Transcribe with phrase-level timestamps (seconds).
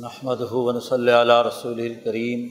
[0.00, 2.44] نحمد ہُون صلی علیہ رسول الکریم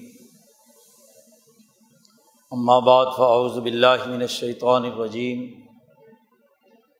[2.86, 5.40] بعد فاعوذ باللہ من الشیطان الرجیم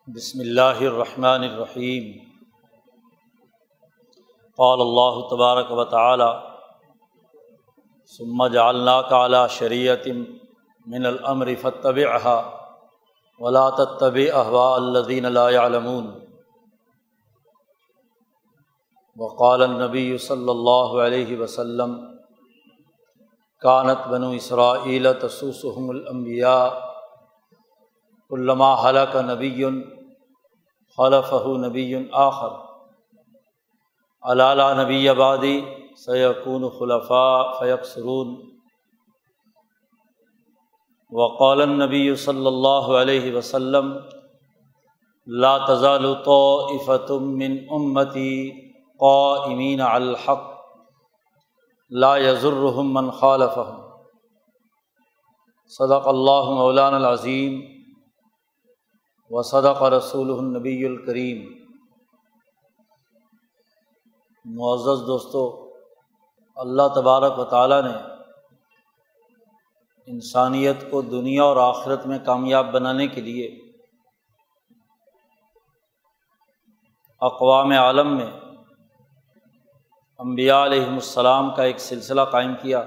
[0.08, 2.08] بسم اللہ الرحمن الرحیم
[4.58, 6.32] قال اللہ تبارک و تعالی
[8.12, 10.08] ثم جعلناک علی شریعت
[10.86, 12.40] من الامر فاتبعها
[13.40, 16.12] ولا تتبع اهواء الذین لا يعلمون.
[19.18, 21.96] وقال النبی صلی اللہ علیہ وسلم
[23.62, 26.68] کانت بنو اسرائیل تسوسحم الانبیاء
[28.32, 29.64] علامہ حلق نبی
[30.98, 32.56] خلف نبی آخر
[34.24, 35.60] علالہ نبی آبادی
[35.98, 38.36] سیقون خلفاء فیق سرون
[41.12, 43.94] وقال النبی صلی اللہ علیہ وسلم،
[45.28, 48.61] لا تزال طائفة من امتی
[49.02, 50.42] قائمین الحق
[51.90, 53.58] لا یضرحم من خالف
[55.68, 57.62] صدق اللہ مولان العظیم
[59.30, 61.42] و صدق رسول النبی الکریم.
[64.46, 65.72] معزز دوستو،
[66.56, 67.98] اللہ تبارک و تعالیٰ نے
[70.06, 73.48] انسانیت کو دنیا اور آخرت میں کامیاب بنانے کے لیے
[77.20, 78.32] اقوام عالم میں
[80.22, 82.80] امبیا علیہم السلام کا ایک سلسلہ قائم کیا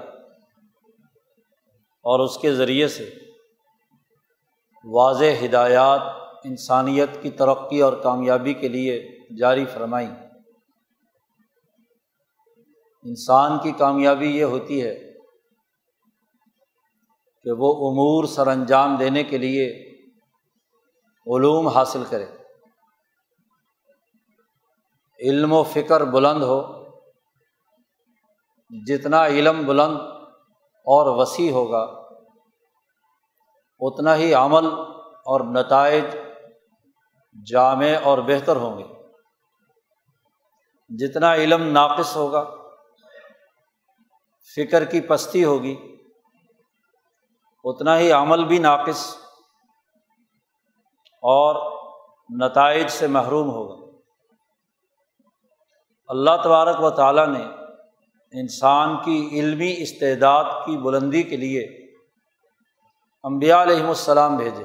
[2.03, 3.15] اور اس کے ذریعے سے
[4.83, 6.01] واضح ہدایات
[6.43, 10.15] انسانیت کی ترقی اور کامیابی کے لیے جاری فرمائیں۔
[13.03, 15.13] انسان کی کامیابی یہ ہوتی ہے
[17.43, 19.91] کہ وہ امور سر انجام دینے کے لیے
[21.35, 22.25] علوم حاصل کرے۔
[25.19, 26.74] علم و فکر بلند ہو۔
[28.69, 29.97] جتنا علم بلند
[30.85, 31.83] اور وسیع ہوگا،
[33.79, 34.67] اتنا ہی عمل
[35.25, 36.03] اور نتائج
[37.45, 38.83] جامع اور بہتر ہوں گے۔
[40.89, 42.43] جتنا علم ناقص ہوگا،
[44.55, 45.97] فکر کی پستی ہوگی،
[47.63, 49.17] اتنا ہی عمل بھی ناقص
[51.23, 51.55] اور
[52.41, 53.99] نتائج سے محروم ہوگا۔
[56.07, 57.45] اللہ تبارک و تعالیٰ نے
[58.39, 61.93] انسان کی علمی استعداد کی بلندی کے لیے
[63.23, 64.63] امبیا علیہم السلام بھیجے۔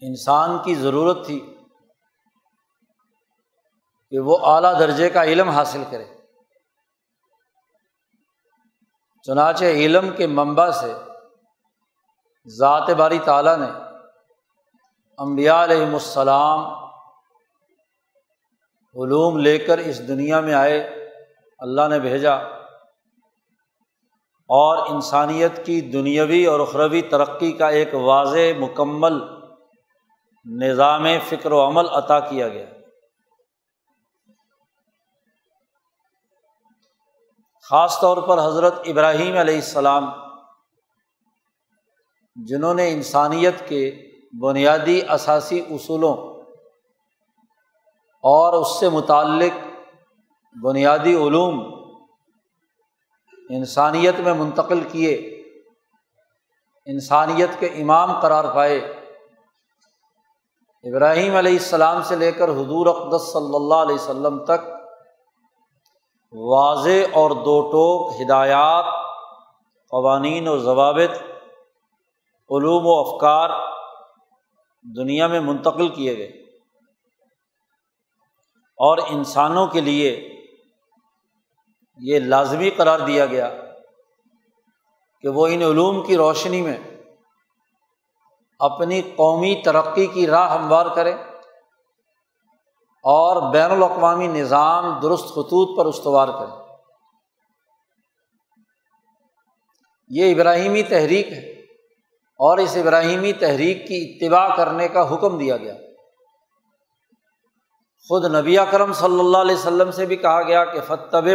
[0.00, 1.56] انسان کی ضرورت تھی
[4.10, 6.04] کہ وہ اعلیٰ درجے کا علم حاصل کرے۔
[9.22, 10.94] چنانچہ علم کے منبع سے
[12.46, 13.68] ذات باری تعالیٰ نے
[15.18, 16.60] امبیا علیہم السلام
[18.94, 20.99] علوم لے کر اس دنیا میں آئے۔
[21.60, 22.34] اللہ نے بھیجا
[24.48, 29.20] اور انسانیت کی دنیاوی اور اخروی ترقی کا ایک واضح مکمل
[30.44, 32.66] نظام فکر و عمل عطا کیا گیا۔
[37.62, 40.10] خاص طور پر حضرت ابراہیم علیہ السلام،
[42.36, 44.08] جنہوں نے انسانیت کے
[44.40, 46.14] بنیادی اثاثی اصولوں
[48.24, 49.69] اور اس سے متعلق
[50.62, 51.80] بنیادی علوم
[53.50, 55.14] انسانیت میں منتقل کیے،
[56.86, 58.78] انسانیت کے امام قرار پائے۔
[60.82, 64.68] ابراہیم علیہ السلام سے لے کر حضور اقدس صلی اللہ علیہ وسلم تک
[66.32, 68.84] واضح اور دو ٹوک ہدایات،
[69.90, 71.22] قوانین و ضوابط،
[72.50, 73.50] علوم و افکار
[74.96, 76.40] دنیا میں منتقل کیے گئے۔
[78.82, 80.29] اور انسانوں کے لیے
[82.02, 83.50] یہ لازمی قرار دیا گیا
[85.22, 86.78] کہ وہ ان علوم کی روشنی میں
[88.58, 91.12] اپنی قومی ترقی کی راہ ہموار کرے
[93.04, 96.60] اور بین الاقوامی نظام درست خطوط پر استوار کرے۔
[100.08, 101.50] یہ ابراہیمی تحریک ہے
[102.16, 105.74] اور اس ابراہیمی تحریک کی اتباع کرنے کا حکم دیا گیا۔
[108.08, 111.28] خود نبی اکرم صلی اللہ علیہ وسلم سے بھی کہا گیا کہ فتب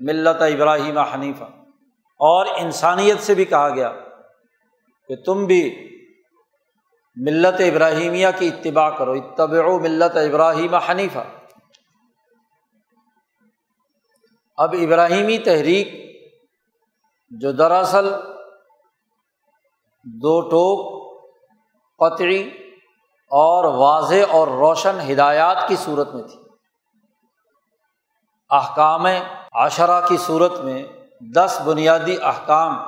[0.00, 1.44] ملت ابراہیم حنیفہ۔
[2.18, 3.92] اور انسانیت سے بھی کہا گیا
[5.08, 5.92] کہ تم بھی
[7.16, 11.24] ملت ابراہیمیہ کی اتباع کرو اتبع ملت ابراہیم حنیفہ۔
[14.56, 15.88] اب ابراہیمی تحریک
[17.30, 18.12] جو دراصل
[20.04, 21.06] دو ٹوک
[21.98, 22.50] قطعی
[23.30, 26.40] اور واضح اور روشن ہدایات کی صورت میں تھی۔
[28.50, 29.06] احکام
[29.56, 30.86] عشرہ کی صورت میں
[31.20, 32.78] دس بنیادی احکام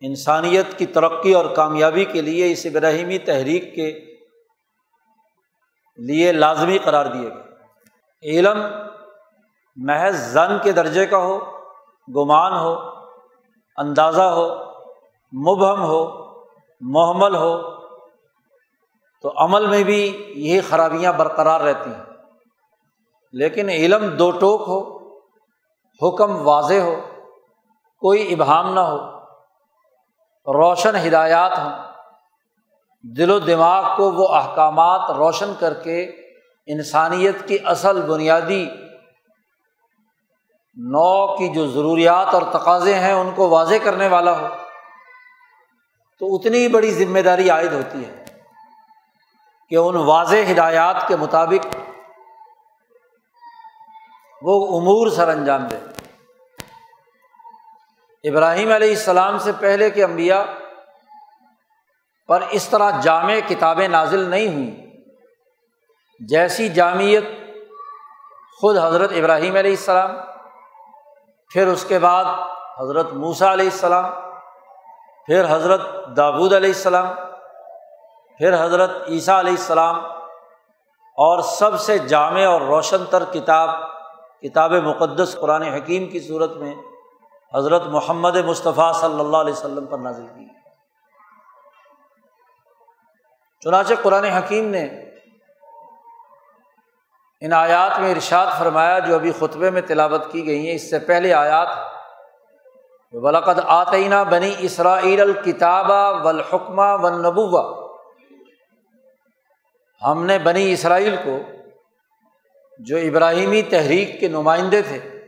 [0.00, 4.14] انسانیت کی ترقی اور کامیابی کے لیے اس ابراہیمی تحریک کے
[5.96, 7.42] لیے لازمی قرار دیے گئے۔
[8.22, 8.62] علم
[9.76, 11.38] محض زن کے درجے کا ہو،
[12.16, 12.74] گمان ہو،
[13.76, 14.48] اندازہ ہو،
[15.32, 16.26] مبہم ہو،
[16.80, 17.62] محمل ہو،
[19.22, 22.04] تو عمل میں بھی یہی خرابیاں برقرار رہتی ہیں۔
[23.32, 24.95] لیکن علم دو ٹوک ہو
[26.00, 26.94] حکم واضح ہو،
[28.02, 28.98] کوئی ابہام نہ ہو،
[30.46, 31.70] روشن ہدایات ہوں۔
[33.04, 36.02] دل و دماغ کو وہ احکامات روشن کر کے
[36.68, 38.64] انسانیت کی اصل بنیادی
[40.76, 44.46] نو کی جو ضروریات اور تقاضے ہیں ان کو واضح کرنے والا ہو،
[46.20, 48.24] تو اتنی بڑی ذمہ داری عائد ہوتی ہے
[49.70, 51.76] کہ ان واضح ہدایات کے مطابق
[54.46, 55.76] وہ امور سر انجام دے۔
[58.24, 60.42] ابراہیم علیہ السلام سے پہلے کے انبیاء
[62.28, 64.86] پر اس طرح جامع کتابیں نازل نہیں ہوئیں۔
[66.20, 67.26] جیسی جامعت
[68.60, 70.16] خود حضرت ابراہیم علیہ السلام،
[71.50, 72.24] پھر اس کے بعد
[72.78, 74.10] حضرت موسا علیہ السلام،
[75.26, 75.80] پھر حضرت
[76.16, 77.14] داود علیہ السلام،
[78.40, 79.96] پھر حضرت عیسیٰ علیہ السلام،
[81.18, 83.95] اور سب سے جامع اور روشن تر کتاب
[84.42, 86.74] کتاب مقدس قرآن حکیم کی صورت میں
[87.54, 90.46] حضرت محمد مصطفیٰ صلی اللہ علیہ وسلم پر نازل کی۔
[93.60, 94.84] چنانچہ قرآن حکیم نے
[97.40, 100.98] ان آیات میں ارشاد فرمایا جو ابھی خطبے میں تلاوت کی گئی ہیں۔ اس سے
[100.98, 101.68] پہلے آیات،
[103.12, 107.86] ولقد آتئینہ بنی اسرائیل الکتابہ والحکمہ والنبوہ
[110.06, 111.38] ہم نے بنی اسرائیل کو
[112.78, 115.24] جو ابراہیمی تحریک کے نمائندے تھے،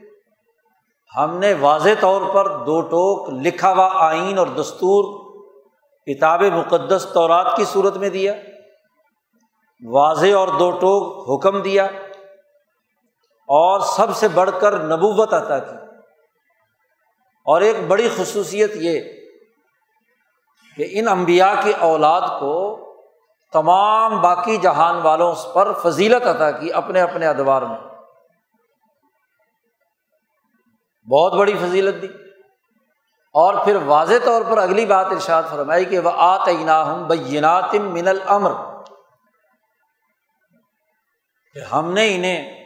[1.16, 5.28] ہم نے واضح طور پر دو ٹوک لکھا ہوا آئین اور دستور
[6.06, 8.32] کتاب مقدس طورات کی صورت میں دیا،
[9.88, 11.84] واضح اور دو ٹوک حکم دیا
[13.48, 15.76] اور سب سے بڑھ کر نبوت عطا کی۔
[17.44, 19.00] اور ایک بڑی خصوصیت یہ
[20.76, 22.76] کہ ان امبیا کی اولاد کو
[23.52, 27.78] تمام باقی جہان والوں پر فضیلت عطا کی اپنے اپنے ادوار میں۔
[31.10, 32.06] بہت بڑی فضیلت دی۔
[33.34, 38.08] اور پھر واضح طور پر اگلی بات ارشاد فرمائی کہ وہ آتنا ہوں بینات من
[38.08, 38.50] الامر
[41.54, 42.64] کہ ہم نے انہیں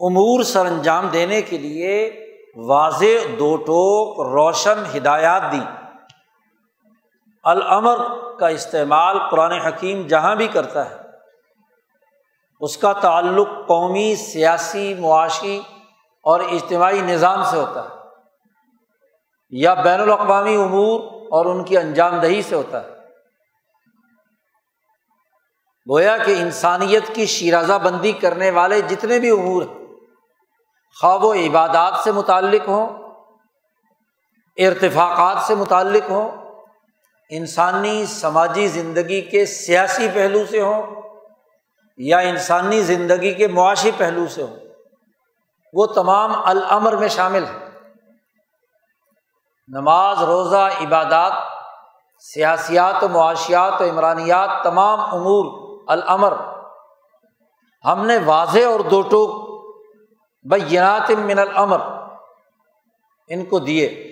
[0.00, 2.24] امور سر انجام دینے کے لیے
[2.56, 5.60] واضح دو ٹوک روشن ہدایات دی
[7.42, 7.96] العمر
[8.38, 10.96] کا استعمال قرآن حکیم جہاں بھی کرتا ہے۔
[12.60, 15.60] اس کا تعلق قومی، سیاسی، معاشی
[16.22, 17.88] اور اجتماعی نظام سے ہوتا ہے۔
[19.50, 21.00] یا بین الاقوامی امور
[21.30, 22.88] اور ان کی انجام دہی سے ہوتا ہے۔
[25.90, 29.86] گویا کہ انسانیت کی شیرازہ بندی کرنے والے جتنے بھی امور ہیں،
[31.00, 32.86] خواب و عبادات سے متعلق ہوں،
[34.56, 36.41] ارتفاقات سے متعلق ہوں
[37.36, 41.02] انسانی سماجی زندگی کے سیاسی پہلو سے ہوں
[41.96, 44.56] یا انسانی زندگی کے معاشی پہلو سے ہوں،
[45.72, 47.58] وہ تمام العمر میں شامل ہیں۔
[49.68, 51.32] نماز، روزہ، عبادات،
[52.34, 55.44] سیاسیات و معاشیات و عمرانیات، تمام امور
[55.88, 56.32] العمر
[57.84, 59.30] ہم نے واضح اور دو ٹوک
[60.44, 61.80] بینات من العمر
[63.28, 64.11] ان کو دیے۔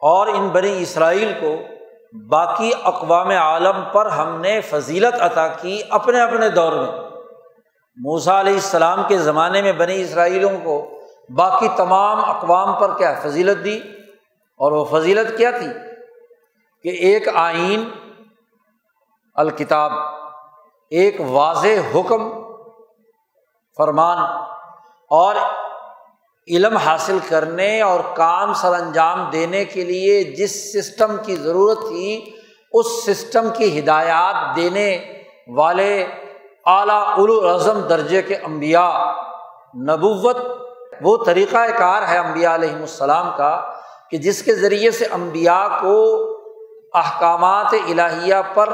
[0.00, 1.54] اور ان بنی اسرائیل کو
[2.28, 7.10] باقی اقوام عالم پر ہم نے فضیلت عطا کی اپنے اپنے دور میں۔
[7.96, 11.00] موسا علیہ السلام کے زمانے میں بنی اسرائیلوں کو
[11.34, 13.78] باقی تمام اقوام پر کیا فضیلت دی؟
[14.58, 15.66] اور وہ فضیلت کیا تھی؟
[16.82, 17.90] کہ ایک آئین،
[19.34, 19.92] الکتاب،
[20.90, 22.30] ایک واضح حکم،
[23.76, 24.18] فرمان
[25.10, 25.34] اور
[26.50, 32.30] علم حاصل کرنے اور کام سر انجام دینے کے لیے جس سسٹم کی ضرورت تھی،
[32.72, 35.12] اس سسٹم کی ہدایات دینے
[35.48, 36.06] والے
[36.66, 39.12] اعلیٰ الاظم درجے کے امبیا
[39.76, 40.36] نبوت
[41.02, 43.60] وہ طریقۂ کار ہے امبیا علیہم السلام کا
[44.10, 45.96] کہ جس کے ذریعے سے امبیا کو
[46.94, 48.72] احکامات الہیہ پر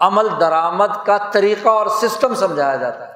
[0.00, 3.12] عمل درآمد کا طریقہ اور سسٹم سمجھایا جاتا ہے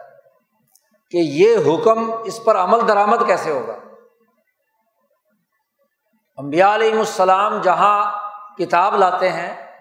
[1.10, 3.72] کہ یہ حکم اس پر عمل درآمد کیسے ہوگا؟
[6.38, 8.20] امبیا علیہم السلام جہاں
[8.58, 9.72] کتاب لاتے ہیں،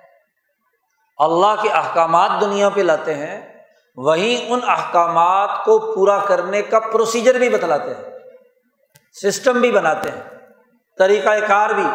[1.17, 3.59] اللہ کے احکامات دنیا پہ لاتے ہیں،
[3.95, 8.19] وہیں ان احکامات کو پورا کرنے کا پروسیجر بھی بتلاتے ہیں
[9.21, 10.23] سسٹم بھی بناتے ہیں
[10.97, 11.85] طریقۂ کار بھی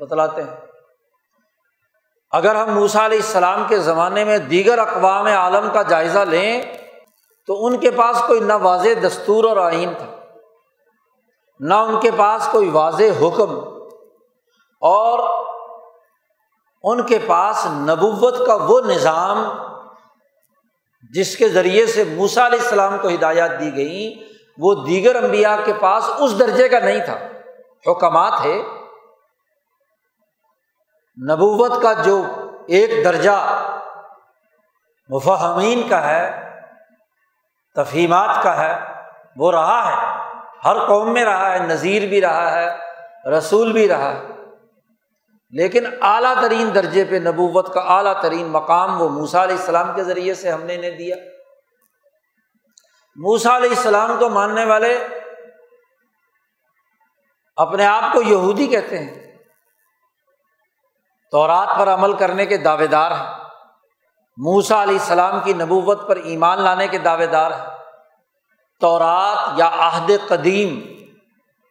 [0.00, 0.56] بتلاتے ہیں۔
[2.30, 6.62] اگر ہم موسا علیہ السلام کے زمانے میں دیگر اقوام عالم کا جائزہ لیں،
[7.46, 10.21] تو ان کے پاس کوئی نہ واضح دستور اور آئین تھا۔
[11.64, 13.58] نہ ان کے پاس کوئی واضح حکم
[14.80, 15.46] اور
[16.82, 19.44] ان کے پاس نبوت کا وہ نظام
[21.10, 24.28] جس کے ذریعے سے موسا علیہ السلام کو ہدایات دی گئی
[24.58, 27.18] وہ دیگر امبیا کے پاس اس درجے کا نہیں تھا۔
[27.90, 28.62] حکمات ہے۔
[31.30, 32.22] نبوت کا جو
[32.68, 33.64] ایک درجہ
[35.08, 36.50] مفہمین کا ہے،
[37.74, 38.78] تفہیمات کا ہے،
[39.36, 40.21] وہ رہا ہے۔
[40.64, 42.76] ہر قوم میں رہا ہے، نذیر بھی رہا ہے،
[43.30, 44.28] رسول بھی رہا ہے۔
[45.50, 50.04] لیکن اعلیٰ ترین درجے پہ نبوت کا اعلیٰ ترین مقام وہ موسا علیہ السلام کے
[50.04, 51.16] ذریعے سے ہم نے انہیں دیا۔
[53.16, 55.06] موسا علیہ السلام کو ماننے والے
[57.56, 59.38] اپنے آپ کو یہودی کہتے ہیں۔
[61.30, 63.34] تورات پر عمل کرنے کے دعوے دار ہیں۔
[64.36, 67.71] موسا علیہ السلام کی نبوت پر ایمان لانے کے دعوے دار ہیں۔
[68.82, 70.80] تورات یا عہد قدیم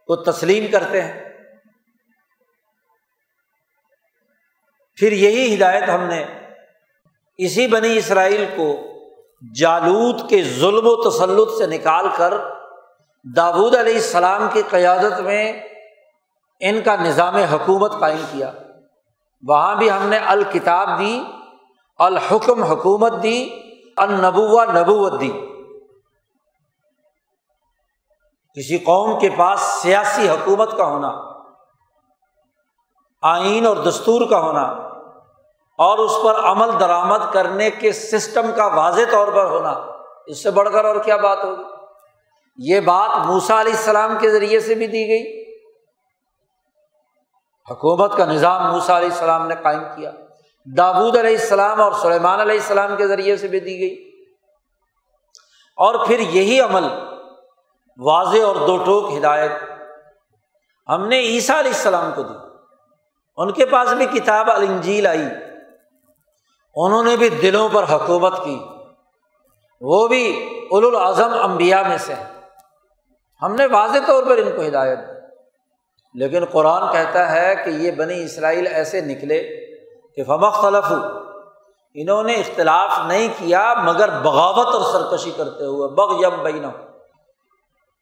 [0.07, 1.31] کو تسلیم کرتے ہیں۔
[4.95, 6.25] پھر یہی ہدایت ہم نے
[7.37, 8.75] اسی بنی اسرائیل کو
[9.55, 12.33] جالود کے ظلم و تسلط سے نکال کر
[13.35, 15.63] داود علیہ السلام کی قیادت میں
[16.59, 18.51] ان کا نظام حکومت قائم کیا۔
[19.47, 21.23] وہاں بھی ہم نے الکتاب دی،
[21.99, 23.49] الحکم حکومت دی
[23.97, 25.31] النبوا نبوت دی۔
[28.55, 31.11] کسی قوم کے پاس سیاسی حکومت کا ہونا،
[33.21, 34.61] آئین اور دستور کا ہونا
[35.77, 39.69] اور اس پر عمل درآمد کرنے کے سسٹم کا واضح طور پر ہونا،
[40.25, 41.63] اس سے بڑھ کر اور کیا بات ہوگی؟
[42.57, 45.41] یہ بات موسا علیہ السلام کے ذریعے سے بھی دی گئی۔
[47.71, 50.11] حکومت کا نظام موسا علیہ السلام نے قائم کیا۔
[50.77, 54.25] دابود علیہ السلام اور سلیمان علیہ السلام کے ذریعے سے بھی دی گئی۔
[55.77, 57.10] اور پھر یہی عمل
[57.97, 59.51] واضح اور دو ٹوک ہدایت
[60.89, 62.33] ہم نے عیسیٰ علیہ السلام کو دی۔
[63.37, 65.23] ان کے پاس بھی کتاب الجیل آئی۔
[66.75, 68.63] انہوں نے بھی دلوں پر حکومت کی۔
[69.81, 72.13] وہ بھی اول الاظم امبیا میں سے
[73.41, 75.11] ہم نے واضح طور پر ان کو ہدایت دی۔
[76.13, 79.43] لیکن قرآن کہتا ہے کہ یہ بنی اسرائیل ایسے نکلے
[80.15, 80.93] کہ خلف
[81.93, 86.65] انہوں نے اختلاف نہیں کیا مگر بغاوت اور سرکشی کرتے ہوئے۔ بغ یم بین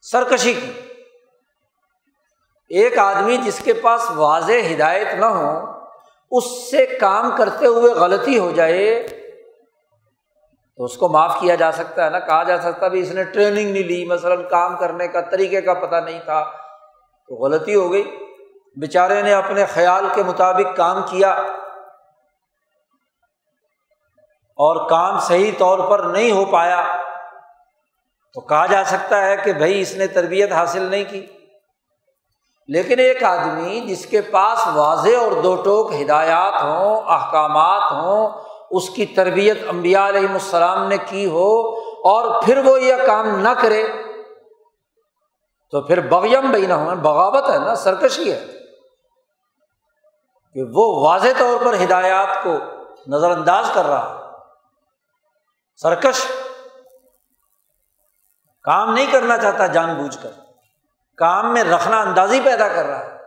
[0.02, 0.72] سرکشی کی۔
[2.70, 5.66] ایک آدمی جس کے پاس واضح ہدایت نہ ہو،
[6.32, 9.08] اس سے کام کرتے ہوئے غلطی ہو جائے،
[10.78, 13.24] تو اس کو معاف کیا جا سکتا ہے نا؟ کہا جا سکتا بھی اس نے
[13.24, 16.52] ٹریننگ نہیں لی، مثلاً کام کرنے کا طریقے کا پتہ نہیں تھا،
[17.28, 18.18] تو غلطی ہو گئی۔
[18.76, 21.32] بیچارے نے اپنے خیال کے مطابق کام کیا۔
[24.58, 27.09] اور کام صحیح طور پر نہیں ہو پایا۔
[28.34, 31.26] تو کہا جا سکتا ہے کہ بھائی اس نے تربیت حاصل نہیں کی۔
[32.68, 38.30] لیکن ایک آدمی جس کے پاس واضح اور دو ٹوک ہدایات ہوں، احکامات ہوں،
[38.72, 43.50] اس کی تربیت امبیا علیہ السلام نے کی ہو اور پھر وہ یہ کام نہ
[43.62, 43.84] کرے،
[45.72, 48.46] تو پھر بغیم بہی نہ ہو بغاوت ہے نا، سرکشی ہے۔
[50.54, 52.54] کہ وہ واضح طور پر ہدایات کو
[53.08, 54.32] نظر انداز کر رہا
[55.76, 56.32] سرکش۔
[58.64, 60.30] کام نہیں کرنا چاہتا جان بوجھ کر۔
[61.18, 63.18] کام میں رکھنا اندازی پیدا کر رہا ہے۔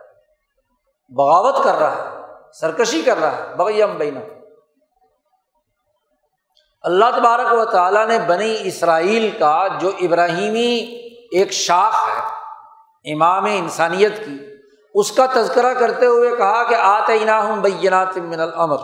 [1.09, 2.17] بغاوت کر رہا ہے۔
[2.53, 4.19] سرکشی کر رہا ہے۔ بغیم بینا
[6.81, 10.99] اللہ تبارک و تعالیٰ نے بنی اسرائیل کا جو ابراہیمی
[11.31, 12.21] ایک شاخ ہے،
[13.13, 14.47] امام انسانیت کی،
[14.95, 18.77] اس کا تذکرہ کرتے ہوئے کہا کہ آتے ہوں بینات من العمر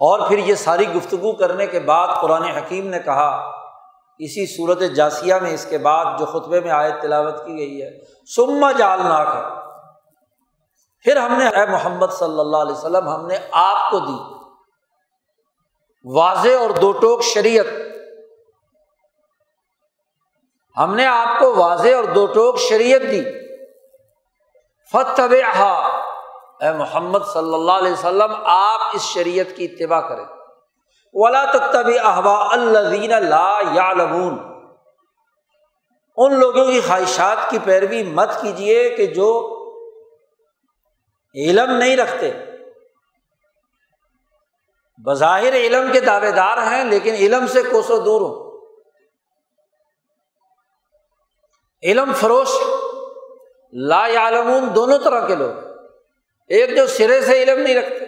[0.00, 3.59] اور پھر یہ ساری گفتگو کرنے کے بعد قرآن حکیم نے کہا
[4.24, 7.98] اسی صورت جاسیہ میں اس کے بعد جو خطبے میں آیت تلاوت کی گئی ہے
[8.36, 9.60] سما جال نہ کر
[11.02, 14.40] پھر ہم نے، اے محمد صلی اللہ علیہ وسلم، ہم نے آپ کو دی۔
[16.04, 17.66] واضح اور دو ٹوک شریعت۔
[20.76, 23.24] ہم نے آپ کو واضح اور دو ٹوک شریعت دی۔
[24.92, 25.34] فتب
[26.60, 30.24] اے محمد صلی اللہ علیہ وسلم، آپ اس شریعت کی اتباع کریں۔
[31.12, 34.50] ولا تب احوا الدین لا یا لبون
[36.16, 39.56] ان لوگوں کی خواہشات کی پیروی مت کیجیے کہ جو
[41.34, 42.32] علم نہیں رکھتے۔
[44.98, 48.66] بظاہر علم کے دعوے دار ہیں، لیکن علم سے کوسو دور ہوں۔
[51.82, 52.48] علم فروش،
[53.72, 55.50] لا عالمون دونوں طرح کے لوگ۔
[56.48, 58.04] ایک جو سرے سے علم نہیں رکھتے،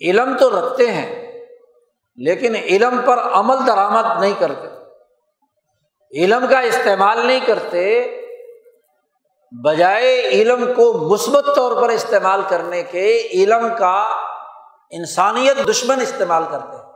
[0.00, 1.25] علم تو رکھتے ہیں۔
[2.16, 4.66] لیکن علم پر عمل درآمد نہیں کرتے۔
[6.22, 8.12] علم کا استعمال نہیں کرتے،
[9.64, 14.08] بجائے علم کو مثبت طور پر استعمال کرنے کے، علم کا
[14.90, 16.86] انسانیت دشمن استعمال کرتے۔ ہیں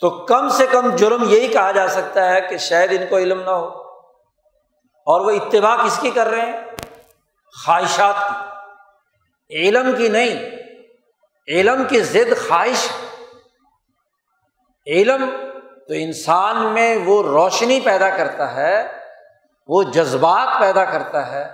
[0.00, 3.40] تو کم سے کم جرم یہی کہا جا سکتا ہے کہ شاید ان کو علم
[3.40, 3.68] نہ ہو۔
[5.06, 6.56] اور وہ اتباع کس کی کر رہے ہیں؟
[7.64, 8.56] خواہشات کی۔
[9.50, 10.55] علم کی نہیں۔
[11.48, 12.88] علم کی ضد خواہش
[14.86, 15.30] علم
[15.88, 18.88] تو انسان میں وہ روشنی پیدا کرتا ہے،
[19.66, 21.52] وہ جذبات پیدا کرتا ہے،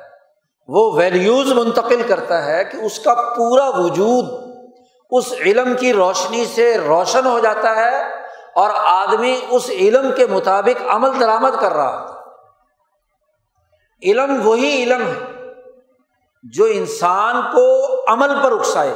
[0.68, 4.52] وہ ویلیوز منتقل کرتا ہے کہ اس کا پورا وجود
[5.10, 8.02] اس علم کی روشنی سے روشن ہو جاتا ہے
[8.54, 12.20] اور آدمی اس علم کے مطابق عمل درآمد کر رہا تھا
[14.02, 15.42] علم وہی علم ہے
[16.42, 18.94] جو انسان کو عمل پر اکسائے۔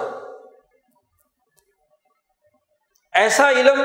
[3.17, 3.83] ایسا علم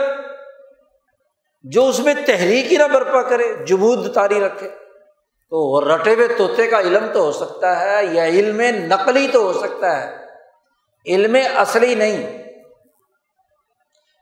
[1.63, 4.69] جو اس میں تحریک ہی نہ برپا کرے جمود تاری رکھے۔
[5.49, 9.39] تو وہ رٹے ہوئے طوطے کا علم تو ہو سکتا ہے، یا علم نقلی تو
[9.39, 10.25] ہو سکتا ہے۔
[11.05, 12.43] علم اصلی نہیں۔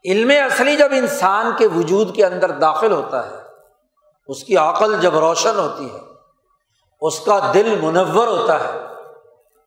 [0.06, 3.36] علم اصلی جب انسان کے وجود کے اندر داخل ہوتا ہے،
[4.28, 6.00] اس کی عقل جب روشن ہوتی ہے،
[7.02, 8.80] اس کا دل منور ہوتا ہے،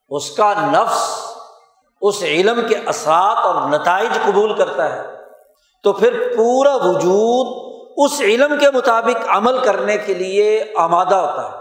[0.09, 1.25] اس کا نفس
[2.01, 5.22] اس علم کے اثرات اور نتائج قبول کرتا ہے۔
[5.83, 7.63] تو پھر پورا وجود
[7.97, 11.57] اس علم کے مطابق عمل کرنے کے لیے آمادہ ہوتا ہے۔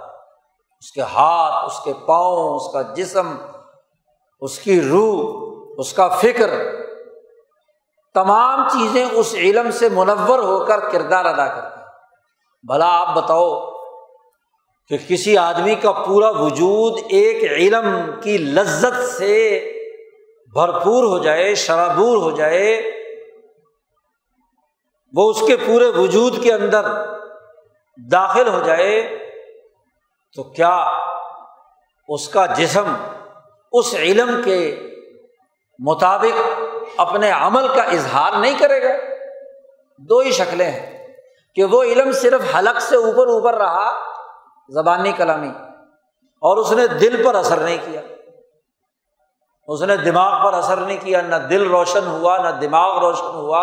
[0.78, 3.34] اس کے ہاتھ، اس کے پاؤں، اس کا جسم،
[4.40, 6.50] اس کی روح، اس کا فکر،
[8.14, 11.86] تمام چیزیں اس علم سے منور ہو کر کردار ادا کرتے ہیں
[12.66, 13.70] بھلا آپ بتاؤ
[14.88, 19.60] کہ کسی آدمی کا پورا وجود ایک علم کی لذت سے
[20.52, 23.01] بھرپور ہو جائے، شرابور ہو جائے
[25.14, 26.86] وہ اس کے پورے وجود کے اندر
[27.98, 28.92] داخل ہو جائے،
[30.36, 30.76] تو کیا
[32.08, 32.92] اس کا جسم
[33.72, 34.58] اس علم کے
[35.78, 38.92] مطابق اپنے عمل کا اظہار نہیں کرے گا؟
[40.00, 40.86] دو ہی شکلیں ہیں
[41.56, 43.90] کہ وہ علم صرف حلق سے اوپر اوپر رہا،
[44.70, 45.50] زبانی کلامی،
[46.42, 48.00] اور اس نے دل پر اثر نہیں کیا۔
[49.68, 53.60] اس نے دماغ پر اثر نہیں کیا، نہ دل روشن ہوا، نہ دماغ روشن ہوا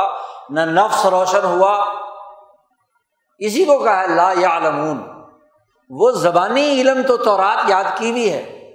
[0.50, 1.94] نہ نفس روشن ہوا۔
[3.38, 4.60] اسی کو کہا لا یا
[5.90, 8.72] وہ زبانی علم تو تورات یاد کی بھی ہے۔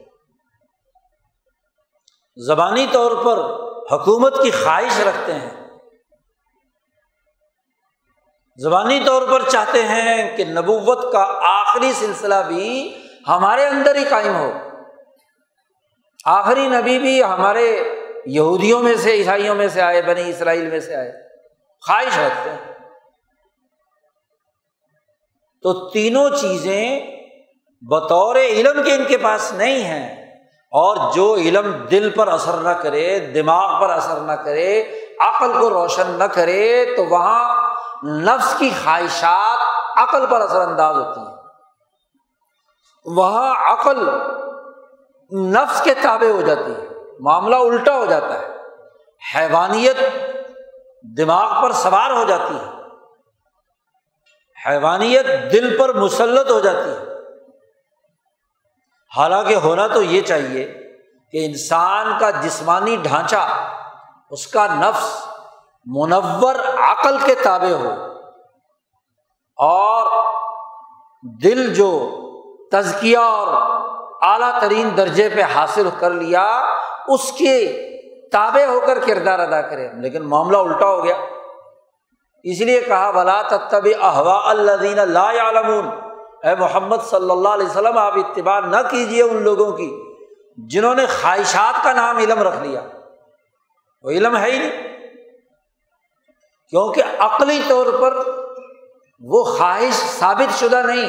[2.37, 3.39] زبانی طور پر
[3.95, 5.51] حکومت کی خواہش رکھتے ہیں۔
[8.57, 12.97] زبانی طور پر چاہتے ہیں کہ نبوت کا آخری سلسلہ بھی
[13.29, 14.53] ہمارے اندر ہی قائم ہو۔
[16.25, 17.95] آخری نبی بھی ہمارے
[18.27, 21.34] یہودیوں میں سے، عیسائیوں میں سے آئے، بنی اسرائیل میں سے آئے۔
[21.87, 22.75] خواہش رکھتے ہیں۔
[25.62, 27.01] تو تینوں چیزیں
[27.81, 30.25] بطور علم کے ان کے پاس نہیں ہیں۔
[30.64, 34.85] اور جو علم دل پر اثر نہ کرے، دماغ پر اثر نہ کرے،
[35.20, 37.70] عقل کو روشن نہ کرے، تو وہاں
[38.05, 39.59] نفس کی خواہشات
[39.97, 41.35] عقل پر اثر انداز ہوتی ہے
[43.05, 44.09] وہاں عقل
[45.38, 46.87] نفس کے تابع ہو جاتی ہے۔
[47.20, 48.49] معاملہ الٹا ہو جاتا ہے۔
[49.35, 49.97] حیوانیت
[51.17, 52.71] دماغ پر سوار ہو جاتی ہے۔
[54.69, 57.14] حیوانیت دل پر مسلط ہو جاتی ہے۔
[59.17, 60.64] حالانکہ ہونا تو یہ چاہیے
[61.33, 63.71] کہ انسان کا جسمانی ڈھانچہ،
[64.31, 65.29] اس کا نفس
[65.87, 67.95] منور عقل کے تابع ہو۔
[69.57, 70.25] اور
[71.43, 72.11] دل جو
[72.73, 73.47] تزکیہ اور
[74.23, 76.64] اعلیٰ ترین درجے پہ حاصل کر لیا،
[77.09, 77.81] اس کے
[78.35, 81.16] تابع ہو کر کردار ادا کرے۔ لیکن معاملہ الٹا ہو گیا۔
[82.42, 85.87] اس لیے کہا بلا تب احوا اللہ لا عالمون
[86.42, 90.03] اے محمد صلی اللہ علیہ وسلم، آپ اتباع نہ کیجیے ان لوگوں کی
[90.57, 92.81] جنہوں نے خواہشات کا نام علم رکھ لیا۔
[94.03, 94.83] وہ علم ہے ہی نہیں۔
[96.70, 98.16] کیونکہ عقلی طور پر
[99.20, 101.09] وہ خواہش ثابت شدہ نہیں،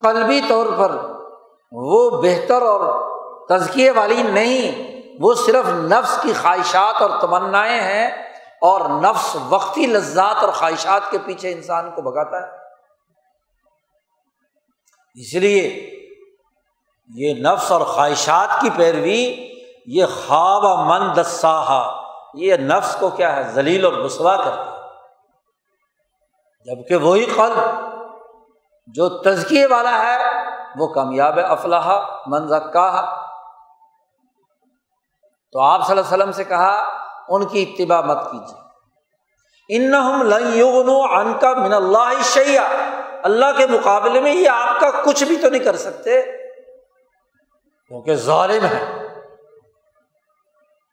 [0.00, 0.92] قلبی طور پر
[1.72, 3.10] وہ بہتر اور
[3.48, 4.89] تزکیے والی نہیں۔
[5.20, 8.10] وہ صرف نفس کی خواہشات اور تمنائیں ہیں
[8.60, 12.52] اور نفس وقتی لذات اور خواہشات کے پیچھے انسان کو بگاتا ہے۔
[15.14, 15.90] اس لیے
[17.14, 19.50] یہ نفس اور خواہشات کی پیروی،
[19.86, 22.02] یہ خواب من دساہا،
[22.34, 24.80] یہ نفس کو کیا ہے؟ ذلیل اور رسوا کرتا ہے۔
[26.64, 27.58] جبکہ وہی قلب
[28.86, 30.18] جو تزکیے والا ہے،
[30.76, 33.20] وہ کامیاب افلاح منزکا
[35.52, 36.82] تو آپ صلی اللہ علیہ وسلم سے کہا،
[37.28, 38.60] ان کی اتباع مت کیجیے۔
[39.76, 42.68] ان ان کا من اللہ شیا
[43.22, 46.22] اللہ کے مقابلے میں یہ آپ کا کچھ بھی تو نہیں کر سکتے۔
[47.88, 49.08] کیونکہ ظالم ہے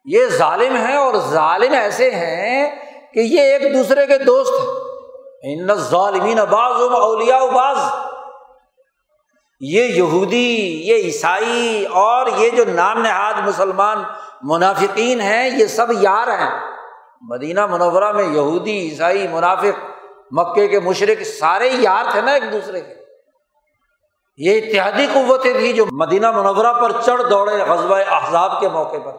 [0.06, 2.76] یہ ظالم ہے اور ظالم ایسے ہیں
[3.13, 4.88] کہ یہ ایک دوسرے کے دوست ہیں۔
[5.43, 7.78] ان ظالمین باز اولیا باز
[9.60, 14.04] یہ یہودی، یہ عیسائی اور یہ جو نام نہاد مسلمان
[14.41, 16.60] منافقین ہیں، یہ سب یار ہیں۔
[17.21, 19.86] مدینہ منورہ میں یہودی، عیسائی، منافق،
[20.32, 22.93] مکے کے مشرق سارے یار تھے نا ایک دوسرے کے۔
[24.38, 29.12] یہ اتحادی قوتیں تھیں جو مدینہ منورہ پر چڑھ دوڑے غزبۂ احزاب کے موقع پر۔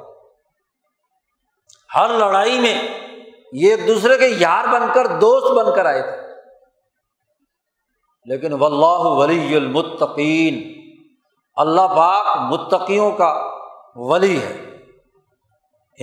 [1.94, 2.74] ہر لڑائی میں
[3.52, 6.28] یہ ایک دوسرے کے یار بن کر، دوست بن کر آئے تھے۔
[8.24, 10.82] لیکن و اللہ ولی المتقین،
[11.56, 13.50] اللہ پاک متقیوں کا
[13.94, 14.67] ولی ہے۔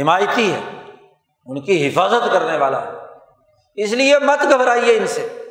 [0.02, 0.60] حمایتی ہے،
[1.46, 2.92] ان کی حفاظت کرنے والا ہے۔
[3.76, 5.42] اس لیے مت گھبرائیے ان سے۔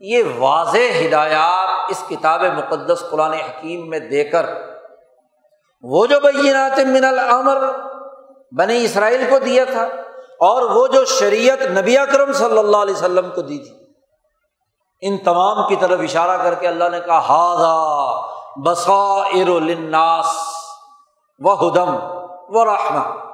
[0.00, 4.46] یہ واضح ہدایات اس کتاب مقدس قرآن حکیم میں دے کر
[5.82, 7.56] وہ جو بینات من العمر
[8.52, 9.82] بنی اسرائیل کو دیا تھا
[10.40, 13.74] اور وہ جو شریعت نبی اکرم صلی اللہ علیہ وسلم کو دی تھی،
[15.00, 18.20] ان تمام کی طرف اشارہ کر کے اللہ نے کہا ہاضا
[18.64, 20.34] بسا ارناس
[21.40, 22.21] و ہدم
[22.54, 23.32] و رحمہ۔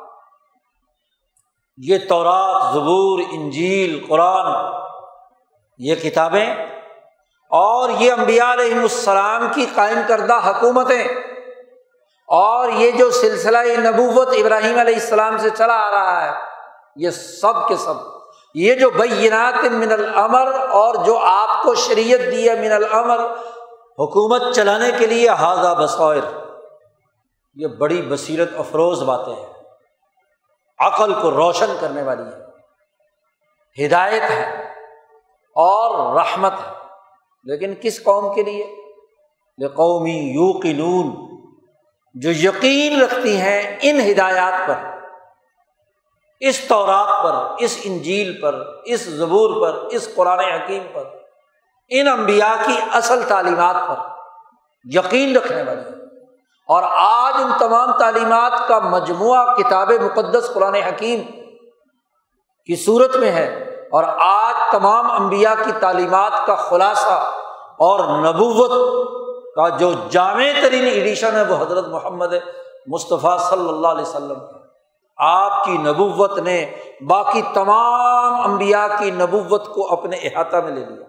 [1.76, 4.72] یہ تورات، زبور، انجیل، قرآن،
[5.78, 6.54] یہ کتابیں
[7.50, 11.04] اور یہ امبیا علیہم السلام کی قائم کردہ حکومتیں
[12.26, 16.32] اور یہ جو سلسلہ نبوت ابراہیم علیہ السلام سے چلا آ رہا ہے،
[16.96, 17.94] یہ سب کے سب۔
[18.54, 23.20] یہ جو بینات من العمر اور جو آپ کو شریعت دی ہے من العمر
[23.98, 26.47] حکومت چلانے کے لیے حاضہ بصور
[27.58, 29.52] یہ بڑی بصیرت افروز باتیں ہیں۔
[30.78, 32.48] عقل کو روشن کرنے والی ہے
[33.86, 34.72] ہدایت ہے
[35.54, 36.72] اور رحمت ہے۔
[37.44, 38.74] لیکن کس قوم کے لیے؟
[39.76, 41.28] قومی یو قنون
[42.14, 44.74] جو یقین رکھتی ہیں ان ہدایات پر،
[46.40, 51.04] اس طورات پر، اس انجیل پر، اس زبور پر، اس قرآن حکیم پر،
[51.88, 53.94] ان انبیاء کی اصل تعلیمات پر
[54.84, 56.07] یقین رکھنے والی
[56.68, 61.22] اور آج ان تمام تعلیمات کا مجموعہ کتاب مقدس قرآن حکیم
[62.64, 63.46] کی صورت میں ہے
[63.92, 67.14] اور آج تمام انبیاء کی تعلیمات کا خلاصہ
[67.78, 68.70] اور نبوت
[69.56, 72.34] کا جو جامع ترین ایڈیشن ہے وہ حضرت محمد
[72.86, 74.38] مصطفیٰ صلی اللہ علیہ وسلم
[75.18, 76.74] آپ کی نبوت نے
[77.08, 81.06] باقی تمام انبیاء کی نبوت کو اپنے احاطہ میں لے لیا۔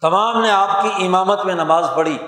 [0.00, 2.18] تمام نے آپ کی امامت میں نماز پڑھی،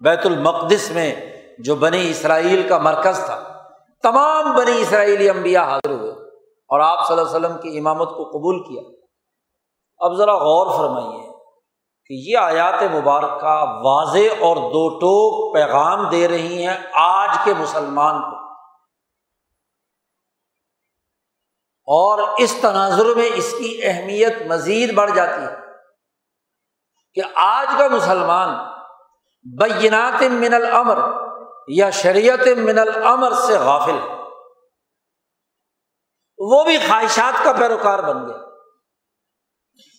[0.00, 1.14] بیت المقدس میں
[1.58, 3.64] جو بنی اسرائیل کا مرکز تھا۔
[4.02, 6.10] تمام بنی اسرائیلی انبیاء حاضر ہوئے
[6.68, 8.82] اور آپ صلی اللہ علیہ وسلم کی امامت کو قبول کیا۔
[9.98, 11.32] اب ذرا غور فرمائیے
[12.06, 18.22] کہ یہ آیات مبارکہ واضح اور دو ٹوک پیغام دے رہی ہیں آج کے مسلمان
[18.22, 18.44] کو۔
[21.86, 25.56] اور اس تناظر میں اس کی اہمیت مزید بڑھ جاتی ہے
[27.14, 28.48] کہ آج کا مسلمان
[29.58, 31.24] بینات من العمر
[31.68, 34.14] یا شریعت من العمر سے غافل ہے۔
[36.38, 38.38] وہ بھی خواہشات کا پیروکار بن گیا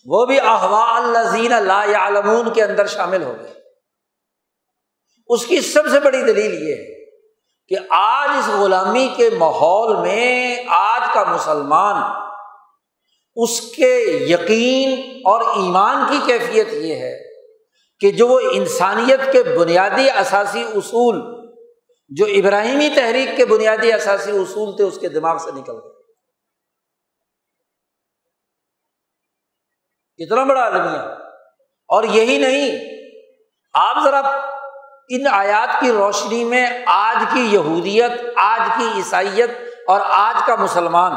[0.04, 3.54] وہ بھی احوا الزین اللہ عالمون کے اندر شامل ہو گئے۔
[5.28, 6.94] اس کی سب سے بڑی دلیل یہ ہے
[7.68, 12.02] کہ آج اس غلامی کے ماحول میں آج کا مسلمان
[13.36, 13.94] اس کے
[14.28, 17.18] یقین اور ایمان کی کیفیت یہ ہے
[18.00, 21.45] کہ جو وہ انسانیت کے بنیادی اثاثی اصول
[22.10, 25.94] جو ابراہیمی تحریک کے بنیادی اثاثی اصول تھے، اس کے دماغ سے نکل گئے۔
[30.18, 31.00] اتنا بڑا المیہ
[31.88, 32.78] اور یہی نہیں،
[33.74, 34.20] آپ ذرا
[35.08, 39.50] ان آیات کی روشنی میں آج کی یہودیت، آج کی عیسائیت
[39.88, 41.12] اور آج کا مسلمان،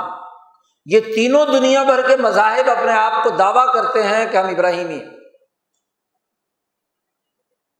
[0.85, 4.99] یہ تینوں دنیا بھر کے مذاہب اپنے آپ کو دعویٰ کرتے ہیں کہ ہم ابراہیمی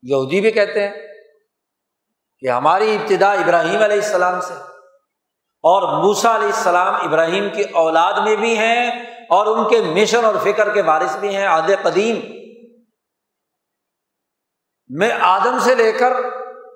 [0.04, 1.09] یہودی بھی کہتے ہیں۔
[2.42, 4.54] کہ ہماری ابتدا ابراہیم علیہ السلام سے
[5.64, 8.90] اور موسا علیہ السلام ابراہیم کی اولاد میں بھی ہیں
[9.30, 12.20] اور ان کے مشن اور فکر کے وارث بھی ہیں آدھے قدیم۔
[14.88, 16.14] میں آدم سے لے کر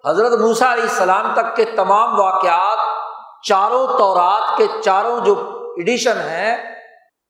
[0.06, 2.78] حضرت موسا علیہ السلام تک کے تمام واقعات،
[3.44, 5.34] چاروں تورات کے چاروں جو
[5.78, 6.58] ایڈیشن ہیں،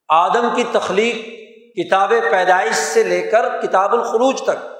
[0.09, 1.15] آدم کی تخلیق،
[1.77, 4.72] کتاب پیدائش سے لے کر کتاب الخروج تک۔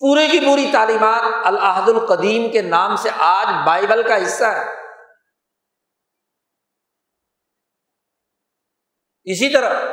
[0.00, 4.64] پورے کی پوری تعلیمات الحد القدیم کے نام سے آج بائبل کا حصہ ہے۔
[9.24, 9.84] اسی طرح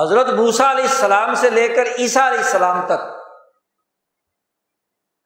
[0.00, 3.00] حضرت بوسا علیہ السلام سے لے کر عیسیٰ علیہ السلام تک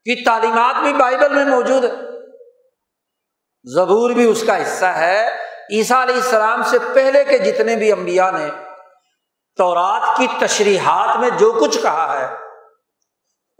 [0.04, 1.90] کی تعلیمات بھی بائبل میں موجود ہے
[3.64, 5.28] زبور بھی اس کا حصہ ہے۔
[5.70, 8.50] عیسیٰ علیہ السلام سے پہلے کے جتنے بھی انبیاء نے
[9.56, 12.47] تورات کی تشریحات میں جو کچھ کہا ہے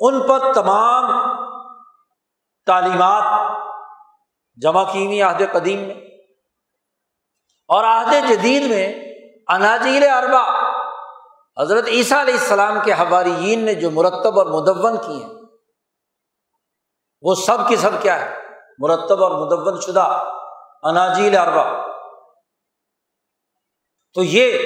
[0.01, 1.11] ان پر تمام
[2.67, 3.25] تعلیمات
[4.57, 5.95] جمع کی ہوئی عہد قدیم میں
[7.69, 8.87] اور عہد جدید میں
[9.49, 10.43] اناجیل اربا
[11.61, 15.33] حضرت عیسیٰ علیہ السلام کے حواریین نے جو مرتب اور مدون کی ہیں،
[17.23, 18.37] وہ سب کی سب کیا ہے؟
[18.79, 20.23] مرتب اور مدون شدہ
[20.83, 21.65] اناجیل اربا
[24.15, 24.59] تو یہ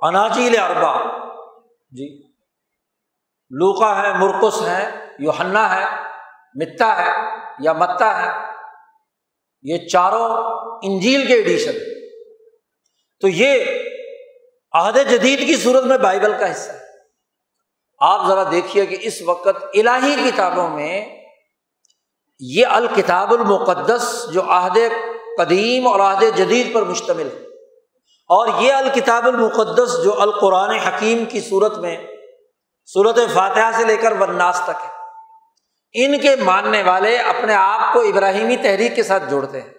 [0.00, 0.92] اناجیل اربا
[1.90, 2.27] جی۔
[3.50, 4.84] لوکا ہے مرکس ہے
[5.18, 5.84] یوہنا ہے،
[6.54, 7.12] متا ہے
[7.58, 8.30] یا متا ہے،
[9.64, 10.28] یہ چاروں
[10.82, 11.78] انجیل کے ایڈیشن
[13.22, 13.64] تو یہ
[14.74, 16.86] عہد جدید کی صورت میں بائبل کا حصہ ہے۔
[18.00, 21.04] آپ ذرا دیکھیے کہ اس وقت الہی کتابوں میں
[22.40, 24.78] یہ الکتاب المقدس جو عہد
[25.38, 27.42] قدیم اور عہد جدید پر مشتمل ہے،
[28.30, 31.96] اور یہ الکتاب المقدس جو القرآن حکیم کی صورت میں
[32.92, 34.90] صورت فاتحہ سے لے کر ورناس تک ہے۔
[35.92, 39.74] ان کے ماننے والے اپنے آپ کو ابراہیمی تحریک کے ساتھ جوڑتے ہیں۔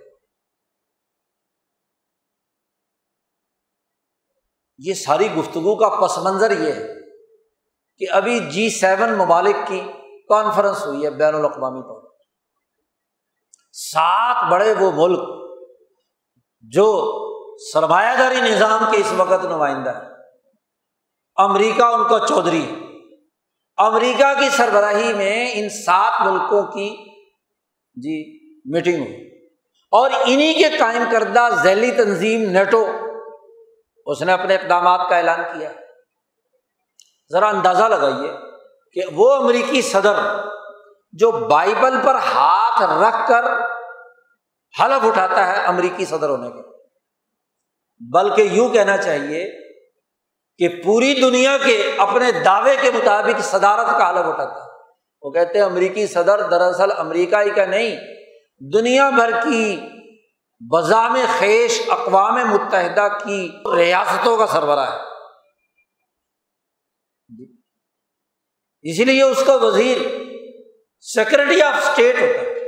[4.78, 6.88] یہ ساری گفتگو کا پس منظر یہ ہے
[7.98, 9.82] کہ ابھی جی سیون ممالک کی
[10.30, 12.16] کانفرنس ہوئی ہے بین الاقوامی طور پر۔
[13.72, 15.20] سات بڑے وہ ملک
[16.62, 16.86] جو
[17.74, 20.08] سرمایہ داری نظام کے اس وقت نمائندہ ہے
[21.36, 22.89] امریکہ ان کا چودھری ہے۔
[23.80, 26.90] امریکہ کی سربراہی میں ان سات ملکوں کی
[27.94, 29.48] جی میٹنگ ہوئی۔
[29.92, 32.88] اور انہیں کے قائم کردہ ذیلی تنظیم نیٹو،
[34.06, 35.72] اس نے اپنے اقدامات کا اعلان کیا۔
[37.32, 38.32] ذرا اندازہ لگائیے
[38.92, 40.14] کہ وہ امریکی صدر
[41.12, 43.46] جو بائبل پر ہاتھ رکھ کر
[44.82, 46.70] حلف اٹھاتا ہے امریکی صدر ہونے کے
[48.14, 49.69] بلکہ یوں کہنا چاہیے
[50.60, 54.70] کہ پوری دنیا کے اپنے دعوے کے مطابق صدارت کا حلف اٹھاتا ہے
[55.22, 57.96] وہ کہتے ہیں امریکی صدر دراصل امریکہ ہی کا نہیں،
[58.74, 59.80] دنیا بھر کی
[60.72, 64.98] بزام خیش اقوام متحدہ کی ریاستوں کا سربراہ ہے۔
[67.28, 67.54] جی،
[68.92, 69.98] اسی لیے اس کا وزیر
[71.02, 72.60] سیکرٹری آف اسٹیٹ ہوتا ہے۔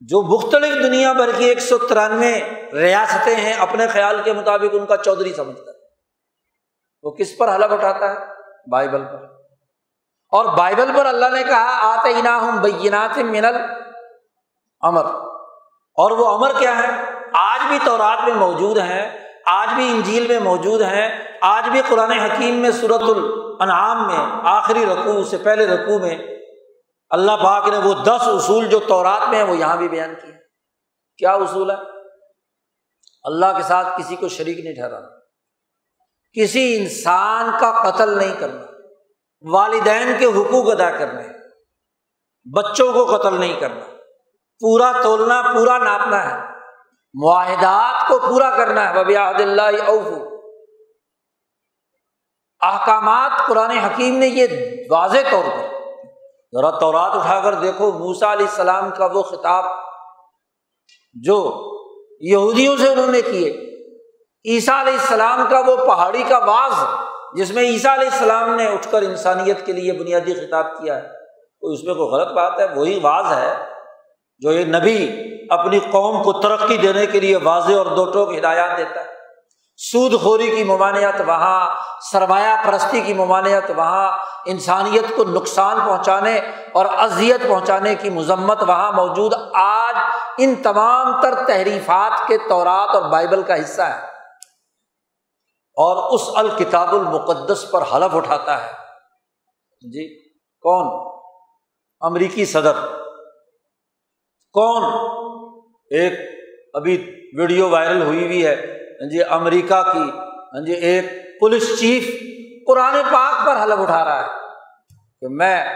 [0.00, 2.40] جو مختلف دنیا بھر کی ایک سو ترانوے
[2.72, 5.71] ریاستیں ہیں، اپنے خیال کے مطابق ان کا چودھری سمجھتا ہے۔
[7.02, 8.16] وہ کس پر حلف اٹھاتا ہے؟
[8.70, 9.22] بائبل پر۔
[10.28, 13.56] اور بائبل پر اللہ نے کہا آتے ہوں بینات منل
[14.80, 15.04] امر
[15.94, 20.40] اور وہ امر کیا ہے؟ آج بھی تورات میں موجود ہیں آج بھی انجیل میں
[20.40, 25.98] موجود ہیں آج بھی قرآن حکیم میں صورت الانعام میں، آخری رقوع سے پہلے رقوع
[25.98, 26.18] میں۔
[27.10, 30.34] اللہ پاک نے وہ دس اصول جو تورات میں ہیں، وہ یہاں بھی بیان کیے۔
[31.16, 31.76] کیا اصول ہے؟
[33.22, 35.21] اللہ کے ساتھ کسی کو شریک نہیں ٹھہرانا۔
[36.36, 38.64] کسی انسان کا قتل نہیں کرنا،
[39.44, 41.22] والدین کے حقوق ادا کرنے،
[42.46, 43.84] بچوں کو قتل نہیں کرنا،
[44.60, 46.40] پورا تولنا، پورا ناپنا ہے،
[47.14, 50.20] معاہدات کو پورا کرنا ہے ببی عہد اللہ اوفو
[52.60, 54.46] احکامات قرآن حکیم نے یہ
[54.90, 55.66] واضح طور پر،
[56.52, 59.64] ذرا تورات اٹھا کر دیکھو موسا علیہ السلام کا وہ خطاب
[61.14, 61.38] جو
[62.20, 63.71] یہودیوں سے انہوں نے کیے۔
[64.44, 66.72] عیسیٰ علیہ السلام کا وہ پہاڑی کا باز
[67.32, 71.08] جس میں عیسیٰ علیہ السلام نے اٹھ کر انسانیت کے لیے بنیادی خطاب کیا ہے
[71.60, 73.64] کوئی اس میں کوئی غلط بات ہے؟ وہی واز ہے
[74.38, 75.12] جو یہ نبی
[75.50, 79.12] اپنی قوم کو ترقی دینے کے لیے واضح اور دو ٹوک ہدایات دیتا ہے۔
[79.76, 81.74] سود خوری کی ممانعت وہاں،
[82.12, 86.40] سرمایہ پرستی کی ممانعت وہاں، انسانیت کو نقصان پہنچانے
[86.72, 89.94] اور اذیت پہنچانے کی مذمت وہاں موجود۔ آج
[90.38, 94.11] ان تمام تر تحریفات کے طورات اور بائبل کا حصہ ہے۔
[95.74, 98.72] اور اس الکتاب المقدس پر حلف اٹھاتا ہے۔
[99.80, 100.30] جی
[100.60, 101.12] کون؟
[102.00, 102.72] امریکی صدر۔
[104.52, 104.82] کون؟
[105.90, 106.12] ایک
[106.74, 108.56] ابھی ویڈیو وائرل ہوئی ہوئی ہے۔
[109.10, 111.04] جی امریکہ کی۔ ہاں جی ایک
[111.40, 112.22] پولیس چیف
[112.66, 114.28] قرآن پاک پر حلف اٹھا رہا ہے
[115.20, 115.74] کہ میں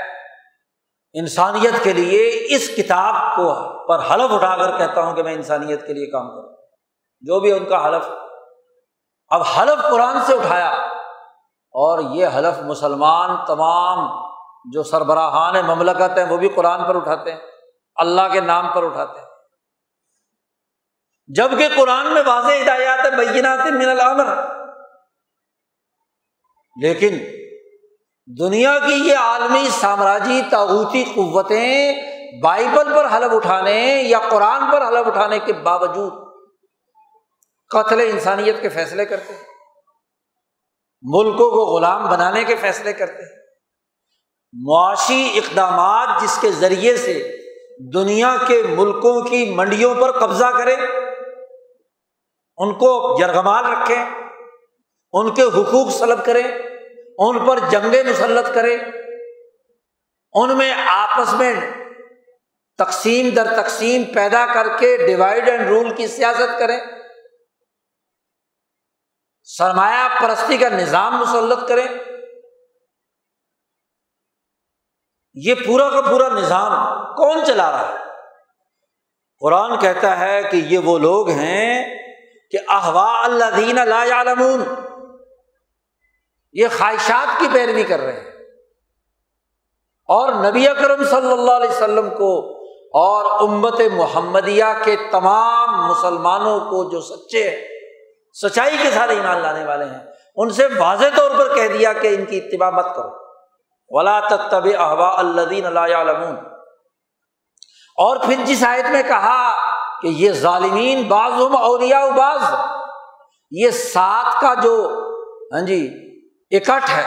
[1.13, 3.55] انسانیت کے لیے اس کتاب کو
[3.87, 6.57] پر حلف اٹھا کر کہتا ہوں کہ میں انسانیت کے لیے کام کروں۔
[7.21, 8.03] جو بھی ان کا حلف
[9.29, 10.69] اب حلف قرآن سے اٹھایا
[11.75, 14.27] اور یہ حلف مسلمان تمام
[14.73, 17.39] جو سربراہان مملکت ہیں وہ بھی قرآن پر اٹھاتے ہیں،
[17.97, 19.27] اللہ کے نام پر اٹھاتے ہیں۔
[21.27, 24.35] جبکہ قرآن میں واضح ہدایات بینات من العمر
[26.77, 27.19] لیکن
[28.27, 31.95] دنیا کی یہ عالمی سامراجی تاغوتی قوتیں
[32.43, 36.26] بائبل پر حلف اٹھانے یا قرآن پر حلف اٹھانے کے باوجود
[37.69, 39.43] قتل انسانیت کے فیصلے کرتے ہیں۔
[41.03, 43.47] ملکوں کو غلام بنانے کے فیصلے کرتے ہیں۔
[44.67, 47.37] معاشی اقدامات جس کے ذریعے سے
[47.95, 50.77] دنیا کے ملکوں کی منڈیوں پر قبضہ کرے
[52.57, 54.05] ان کو یرغمال رکھیں،
[55.13, 56.45] ان کے حقوق سلب کریں،
[57.19, 58.77] ان پر جنگیں مسلط کرے
[60.33, 61.55] ان میں آپس میں
[62.79, 66.81] تقسیم در تقسیم پیدا کر کے ڈیوائڈ اینڈ رول کی سیاست کریں۔
[69.47, 71.87] سرمایہ پرستی کا نظام مسلط کریں۔
[75.35, 76.73] یہ پورا کا پورا نظام
[77.15, 77.95] کون چلا رہا ہے؟
[79.41, 81.99] قرآن کہتا ہے کہ یہ وہ لوگ ہیں
[82.51, 84.35] کہ احوا اللہ دین اللہ
[86.53, 88.31] یہ خواہشات کی پیروی کر رہے ہیں۔
[90.05, 96.91] اور نبی اکرم صلی اللہ علیہ وسلم کو اور امت محمدیہ کے تمام مسلمانوں کو
[96.91, 97.76] جو سچے
[98.43, 100.01] سچائی کے ساتھ ایمان لانے والے ہیں۔
[100.37, 103.27] ان سے واضح طور پر کہہ دیا کہ ان کی اتباع مت کرو۔
[103.91, 106.21] ولا تب احوا اللہ
[107.99, 109.43] اور پھر جس آیت میں کہا
[110.03, 112.43] کہ یہ ظالمین بعض اوریا بعض،
[113.51, 114.75] یہ سات کا جو
[115.53, 115.81] ہاں جی
[116.51, 117.05] اکٹھ ہے،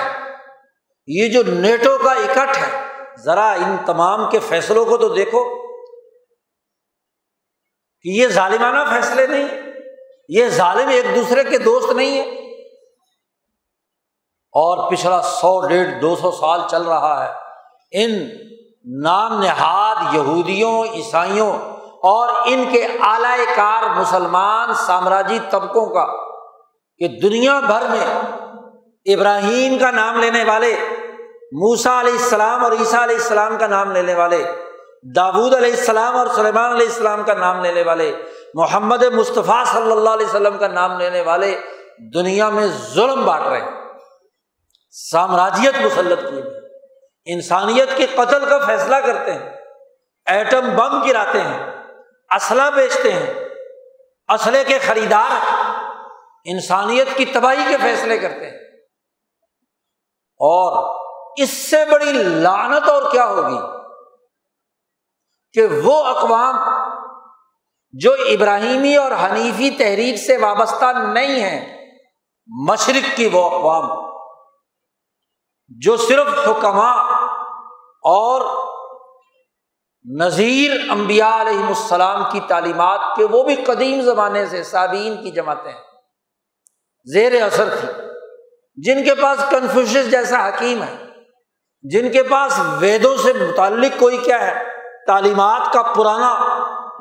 [1.07, 2.69] یہ جو نیٹو کا اکٹھ ہے،
[3.23, 5.43] ذرا ان تمام کے فیصلوں کو تو دیکھو
[8.05, 9.68] کہ یہ ظالمانہ فیصلے نہیں۔
[10.29, 12.29] یہ ظالم ایک دوسرے کے دوست نہیں ہے۔
[14.53, 17.33] اور پچھلا سو ڈیڑھ دو سو سال چل رہا ہے۔
[17.91, 18.29] ان
[19.03, 21.53] نام نہاد یہودیوں، عیسائیوں
[22.03, 26.05] اور ان کے اعلی کار مسلمان سامراجی طبقوں کا
[26.97, 28.21] کہ دنیا بھر میں
[29.15, 30.77] ابراہیم کا نام لینے والے
[31.51, 34.43] موسا علیہ السلام اور عیسیٰ علیہ السلام کا نام لینے والے
[35.15, 38.15] داود علیہ السلام اور سلیمان علیہ السلام کا نام لینے والے
[38.53, 41.61] محمد مصطفیٰ صلی اللہ علیہ وسلم کا نام لینے والے
[42.13, 43.71] دنیا میں ظلم بانٹ رہے ہیں۔
[44.91, 46.59] سامراجیت مسلط کیے گئے
[47.33, 49.55] انسانیت کے قتل کا فیصلہ کرتے ہیں۔
[50.25, 51.85] ایٹم بم گراتے ہیں۔
[52.35, 53.33] اسلحہ بیچتے ہیں۔
[54.33, 55.63] اسلحے کے خریدار
[56.45, 58.57] انسانیت کی تباہی کے فیصلے کرتے ہیں۔
[60.37, 60.99] اور
[61.37, 63.89] اس سے بڑی لانت اور کیا ہوگی
[65.53, 66.55] کہ وہ اقوام
[67.93, 71.87] جو ابراہیمی اور حنیفی تحریک سے وابستہ نہیں ہے
[72.47, 73.87] مشرق کی وہ اقوام،
[75.67, 76.91] جو صرف حکمہ
[78.03, 78.41] اور
[80.05, 85.73] نذیر امبیا علیہ السلام کی تعلیمات کے وہ بھی قدیم زمانے سے سابین کی جماعتیں
[87.07, 87.87] زیر اثر تھی۔
[88.77, 90.95] جن کے پاس کنفیوش جیسا حکیم ہے،
[91.83, 94.63] جن کے پاس ویدوں سے متعلق کوئی کیا ہے،
[95.07, 96.33] تعلیمات کا پرانا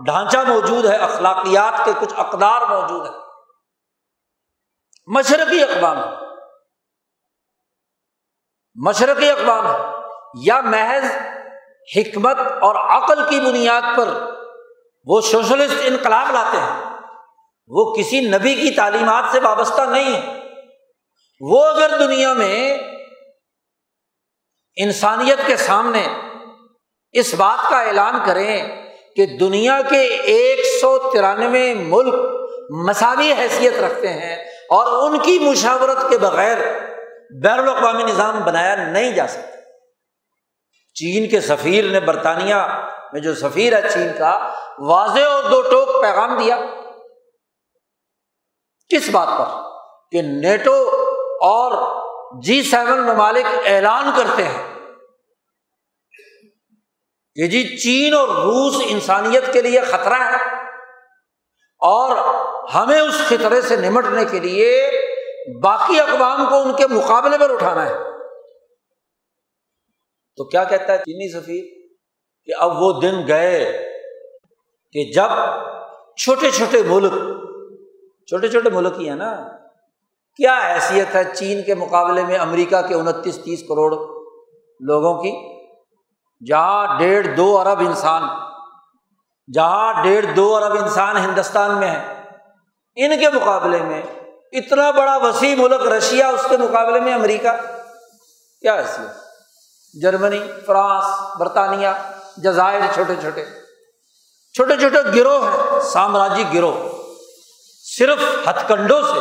[0.05, 3.11] ڈھانچہ موجود ہے، اخلاقیات کے کچھ اقدار موجود ہے
[5.07, 5.99] مشرقی اقوام
[8.75, 9.67] مشرقی اقوام
[10.43, 11.05] یا محض
[11.97, 14.09] حکمت اور عقل کی بنیاد پر
[15.05, 16.97] وہ سوشلسٹ انقلاب لاتے ہیں۔
[17.67, 20.41] وہ کسی نبی کی تعلیمات سے وابستہ نہیں ہے
[21.41, 22.79] وہ اگر دنیا میں
[24.77, 26.07] انسانیت کے سامنے
[27.13, 28.88] اس بات کا اعلان کریں
[29.19, 32.15] کہ دنیا کے ایک سو ترانوے ملک
[32.71, 34.37] مساوی حیثیت رکھتے ہیں
[34.71, 36.57] اور ان کی مشاورت کے بغیر
[37.43, 39.57] بین الاقوامی نظام بنایا نہیں جا سکتا۔
[40.95, 42.55] چین کے سفیر نے برطانیہ
[43.12, 46.59] میں جو سفیر ہے چین کا، واضح اور دو ٹوک پیغام دیا۔
[48.89, 49.62] کس بات پر؟
[50.11, 50.91] کہ نیٹو
[51.41, 51.99] اور
[52.43, 54.78] جی سیون ممالک اعلان کرتے ہیں۔
[57.39, 60.57] کہ جی چین اور روس انسانیت کے لیے خطرہ ہے
[61.80, 62.16] اور
[62.74, 64.91] ہمیں اس خطرے سے نمٹنے کے لیے
[65.62, 67.95] باقی اقوام کو ان کے مقابلے پر اٹھانا ہے۔
[70.36, 71.64] تو کیا کہتا ہے چینی سفیر
[72.45, 73.72] کہ اب وہ دن گئے
[74.93, 75.28] کہ جب
[76.16, 77.12] چھوٹے چھوٹے ملک،
[78.26, 79.49] چھوٹے چھوٹے ملک ہی ہیں نا،
[80.36, 83.93] کیا حیثیت ہے چین کے مقابلے میں امریکہ کے انتیس تیس کروڑ
[84.80, 85.58] لوگوں کی؟
[86.47, 88.22] جہاں ڈیڑھ دو ارب انسان،
[89.55, 92.16] جہاں ڈیڑھ دو ارب انسان ہندوستان میں ہے
[92.97, 94.03] ان کے مقابلے میں
[94.53, 97.49] اتنا بڑا وسیع ملک رشیا، اس کے مقابلے میں امریکہ،
[98.61, 101.05] کیا حیثیت؟ جرمنی، فرانس،
[101.39, 101.89] برطانیہ،
[102.36, 103.45] جزائر چھوٹے چھوٹے
[104.55, 106.89] چھوٹے چھوٹے گروہ ہیں، سامراجی گروہ،
[107.84, 109.20] صرف ہتھ کنڈوں سے،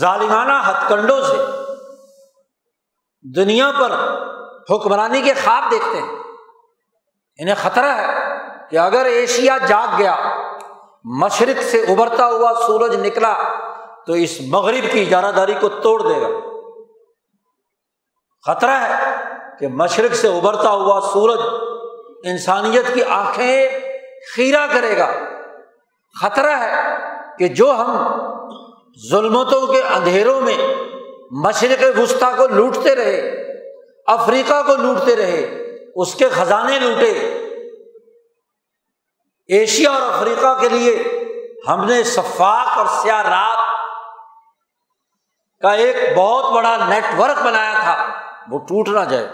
[0.00, 1.38] ظالمانہ ہتھ کنڈوں سے،
[3.24, 3.92] دنیا پر
[4.70, 6.08] حکمرانی کے خواب دیکھتے ہیں۔
[7.38, 8.36] انہیں خطرہ ہے
[8.70, 10.16] کہ اگر ایشیا جاگ گیا،
[11.04, 13.34] مشرق سے ابھرتا ہوا سورج نکلا،
[14.06, 16.28] تو اس مغرب کی اجارہ داری کو توڑ دے گا۔
[18.46, 19.16] خطرہ ہے
[19.58, 21.40] کہ مشرق سے ابھرتا ہوا سورج
[22.24, 23.68] انسانیت کی آنکھیں
[24.36, 25.12] خیرہ کرے گا۔
[26.22, 26.96] خطرہ ہے
[27.38, 28.08] کہ جو ہم
[29.10, 30.74] ظلمتوں کے اندھیروں میں
[31.30, 33.41] مشرق وسطی کو لوٹتے رہے
[34.06, 37.38] افریقہ کو لوٹتے رہے، اس کے خزانے لوٹے۔
[39.46, 41.24] ایشیا اور افریقہ کے لیے
[41.68, 43.58] ہم نے شفاق اور سیاہ رات
[45.62, 48.08] کا ایک بہت بڑا نیٹ ورک بنایا تھا،
[48.48, 49.26] وہ ٹوٹ نہ جائے۔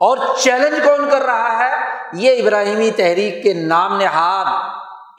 [0.00, 1.76] اور چیلنج کون کر رہا ہے؟
[2.12, 4.46] یہ ابراہیمی تحریک کے نام نہاد،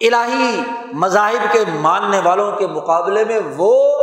[0.02, 0.62] الہی
[0.94, 4.00] مذاہب کے ماننے والوں کے مقابلے میں وہ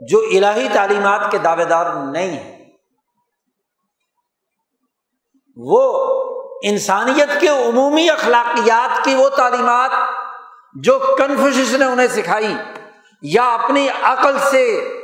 [0.00, 2.57] جو الہی تعلیمات کے دعوے دار نہیں ہیں۔
[5.58, 5.82] وہ
[6.62, 9.90] انسانیت کے عمومی اخلاقیات کی وہ تعلیمات
[10.74, 12.54] جو کنفیوشس نے انہیں سکھائی
[13.22, 14.94] یا اپنی عقل سے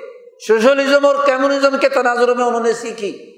[0.46, 3.34] سوشلزم اور کمیونزم کے تناظر میں انہوں نے سیکھی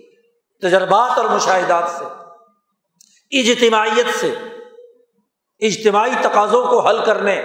[0.62, 2.04] تجربات اور مشاہدات سے،
[3.40, 4.34] اجتماعیت سے،
[5.60, 7.40] اجتماعی تقاضوں کو حل کرنے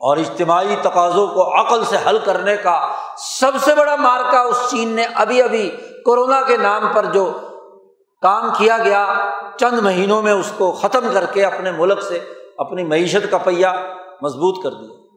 [0.00, 4.88] اور اجتماعی تقاضوں کو عقل سے حل کرنے کا سب سے بڑا مارکا اس چین
[4.88, 5.70] نے ابھی ابھی
[6.04, 7.32] کورونا کے نام پر جو
[8.24, 12.84] کام کیا گیا، چند مہینوں میں اس کو ختم کر کے اپنے ملک سے اپنی
[12.84, 13.72] معیشت کا پہیا
[14.22, 15.16] مضبوط کر دیا۔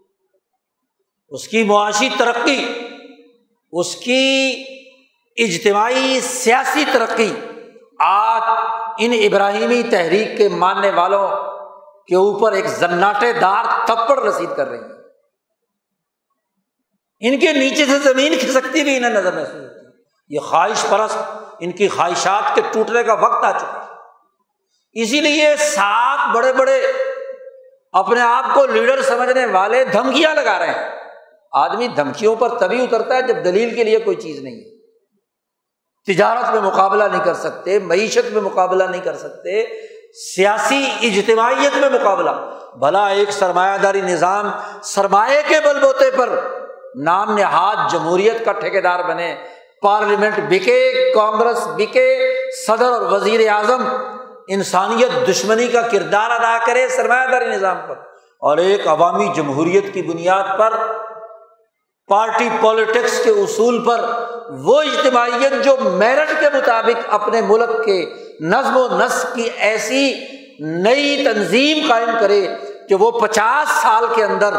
[1.30, 2.74] اس کی معاشی ترقی،
[3.72, 4.64] اس کی
[5.38, 7.34] اجتماعی سیاسی ترقی
[8.00, 8.42] آج
[9.00, 11.28] ان ابراہیمی تحریک کے ماننے والوں
[12.08, 14.98] کے اوپر ایک زناٹے دار تھپڑ رسید کر رہی ہے۔
[17.20, 19.92] ان کے نیچے سے زمین کھسکتی بھی انہیں نظر محسوس ہوتی۔ ہے
[20.30, 23.86] یہ خواہش پرست ان کی خواہشات کے ٹوٹنے کا وقت آ چکا
[24.94, 26.84] اسی لیے سات بڑے بڑے
[27.92, 30.90] اپنے آپ کو لیڈر سمجھنے والے دھمکیاں لگا رہے ہیں۔
[31.52, 34.78] آدمی دھمکیوں پر تبھی اترتا ہے جب دلیل کے لیے کوئی چیز نہیں ہے۔
[36.14, 39.66] تجارت میں مقابلہ نہیں کر سکتے، معیشت میں مقابلہ نہیں کر سکتے،
[40.36, 42.30] سیاسی اجتماعیت میں مقابلہ۔
[42.80, 44.52] بھلا ایک سرمایہ داری نظام
[44.84, 46.40] سرمایہ کے بل بوتے پر
[46.96, 49.38] نام نہاد جمہوریت کا ٹھیکیدار بنے۔
[49.88, 52.08] پارلیمنٹ بکے کانگریس بکے
[52.68, 53.88] صدر اور وزیر اعظم
[54.48, 57.96] انسانیت دشمنی کا کردار ادا کرے سرمایہ داری نظام پر۔
[58.42, 60.74] اور ایک عوامی جمہوریت کی بنیاد پر،
[62.08, 64.06] پارٹی پالیٹکس کے اصول پر
[64.50, 70.14] وہ اجتماعیت جو میرٹ کے مطابق اپنے ملک کے نظم و نسق کی ایسی
[70.60, 72.48] نئی تنظیم قائم کرے
[72.90, 74.54] کہ وہ پچاس سال کے اندر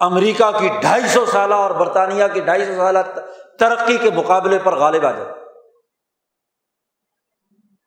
[0.00, 2.98] امریکہ کی ڈھائی سو سالہ اور برطانیہ کی ڈھائی سو سالہ
[3.58, 5.32] ترقی کے مقابلے پر غالب آ جائے۔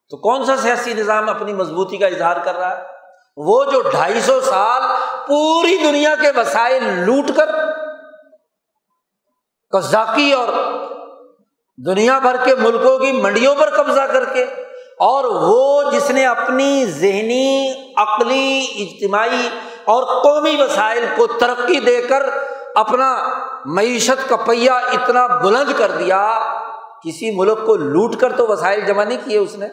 [0.09, 2.83] تو کون سا سیاسی نظام اپنی مضبوطی کا اظہار کر رہا ہے؟
[3.37, 4.81] وہ جو ڈھائی سو سال
[5.27, 7.49] پوری دنیا کے وسائل لوٹ کر
[9.71, 10.47] قزاقی اور
[11.85, 14.43] دنیا بھر کے ملکوں کی منڈیوں پر قبضہ کر کے
[14.99, 19.49] اور وہ جس نے اپنی ذہنی، عقلی، اجتماعی
[19.85, 23.33] اور قومی وسائل کو ترقی دے کر اپنا
[23.65, 26.39] معیشت کا پہیا اتنا بلند کر دیا،
[27.03, 29.67] کسی ملک کو لوٹ کر تو وسائل جمع نہیں کیے اس نے۔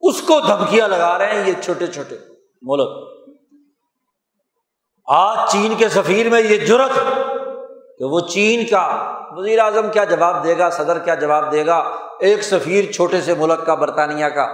[0.00, 2.16] اس کو دھمکیاں لگا رہے ہیں یہ چھوٹے چھوٹے
[2.62, 2.88] ملک۔
[5.06, 6.94] آج چین کے سفیر میں یہ جرت
[7.98, 11.76] کہ وہ چین کا وزیر اعظم کیا جواب دے گا، صدر کیا جواب دے گا،
[12.20, 14.52] ایک سفیر چھوٹے سے ملک کا برطانیہ کا۔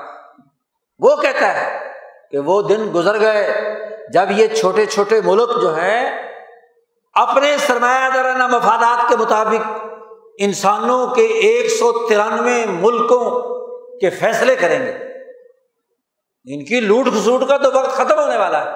[0.99, 1.93] وہ کہتا ہے
[2.31, 3.77] کہ وہ دن گزر گئے
[4.13, 6.33] جب یہ چھوٹے چھوٹے ملک جو ہیں،
[7.15, 9.87] اپنے سرمایہ دارانہ مفادات کے مطابق
[10.39, 13.31] انسانوں کے ایک سو ترانوے ملکوں
[13.99, 14.93] کے فیصلے کریں گے۔
[16.45, 18.71] ان کی لوٹ کھسوٹ کا تو وقت ختم ہونے والا ہے۔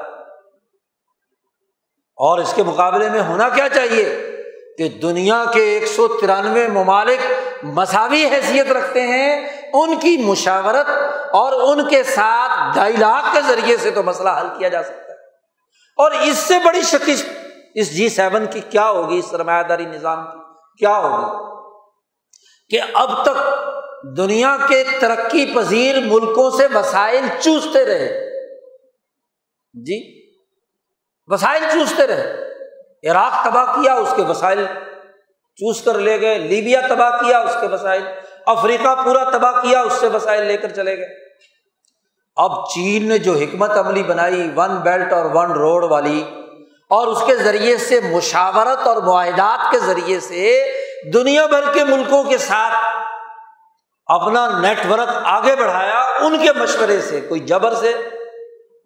[2.17, 4.27] اور اس کے مقابلے میں ہونا کیا چاہیے؟
[4.79, 10.87] کہ دنیا کے ایک سو ترانوے ممالک مساوی حیثیت رکھتے ہیں، ان کی مشاورت
[11.31, 15.10] اور ان کے ساتھ ڈائلاگ کے ذریعے سے تو مسئلہ حل کیا جا سکتا ہے۔
[16.01, 17.27] اور اس سے بڑی شکست
[17.75, 20.39] اس جی سیون کی کیا ہوگی؟ اس سرمایہ داری نظام کی
[20.79, 21.51] کیا ہوگی؟
[22.69, 23.61] کہ اب تک
[24.17, 28.31] دنیا کے ترقی پذیر ملکوں سے وسائل چوستے رہے۔
[29.75, 30.31] جی؟
[31.27, 32.51] وسائل چوستے رہے۔
[33.11, 34.67] عراق تباہ کیا، اس کے وسائل
[35.57, 38.03] چوس کر لے گئے۔ لیبیا تباہ کیا، اس کے وسائل۔
[38.47, 41.30] افریقہ پورا تباہ کیا، اس سے وسائل لے کر چلے گئے۔
[42.43, 46.23] اب چین نے جو حکمت عملی بنائی ون بیلٹ اور ون روڈ والی،
[46.91, 50.55] اور اس کے ذریعے سے مشاورت اور معاہدات کے ذریعے سے
[51.15, 52.75] دنیا بھر کے ملکوں کے ساتھ
[54.09, 57.93] اپنا نیٹ ورک آگے بڑھایا، ان کے مشورے سے، کوئی جبر سے؟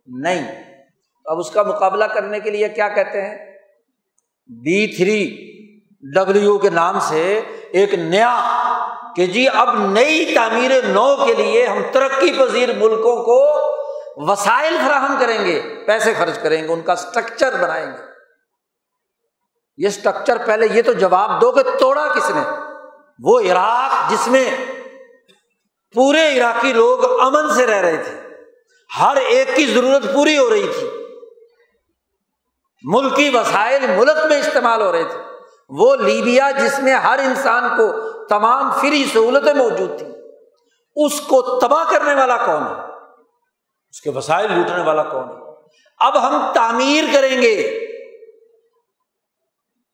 [0.07, 0.45] نہیں۔
[1.27, 3.37] اب اس کا مقابلہ کرنے کے لیے کیا کہتے ہیں؟
[4.51, 5.21] بی تھری
[6.15, 7.41] ڈبلو کے نام سے
[7.73, 8.35] ایک نیا
[9.17, 13.65] کہ جی اب نئی تعمیر نو کے لیے ہم ترقی پذیر ملکوں کو
[14.17, 18.15] وسائل فراہم کریں گے، پیسے خرچ کریں گے، ان کا اسٹرکچر بنائیں گے۔
[19.77, 22.41] یہ اسٹرکچر پہلے یہ تو جواب دو کہ توڑا کس نے؟
[23.23, 24.51] وہ عراق جس میں
[25.95, 28.21] پورے عراقی لوگ امن سے رہ رہے تھے۔
[29.01, 30.89] ہر ایک کی ضرورت پوری ہو رہی تھی۔
[32.83, 35.34] ملکی وسائل ملک میں استعمال ہو رہے تھے۔
[35.71, 37.87] وہ لیبیا جس میں ہر انسان کو
[38.27, 40.11] تمام فری سہولتیں موجود تھیں،
[40.97, 42.83] اس کو تباہ کرنے والا کون ہے؟
[43.91, 45.35] اس کے وسائل لوٹنے والا کون ہے؟
[46.01, 47.55] اب ہم تعمیر کریں گے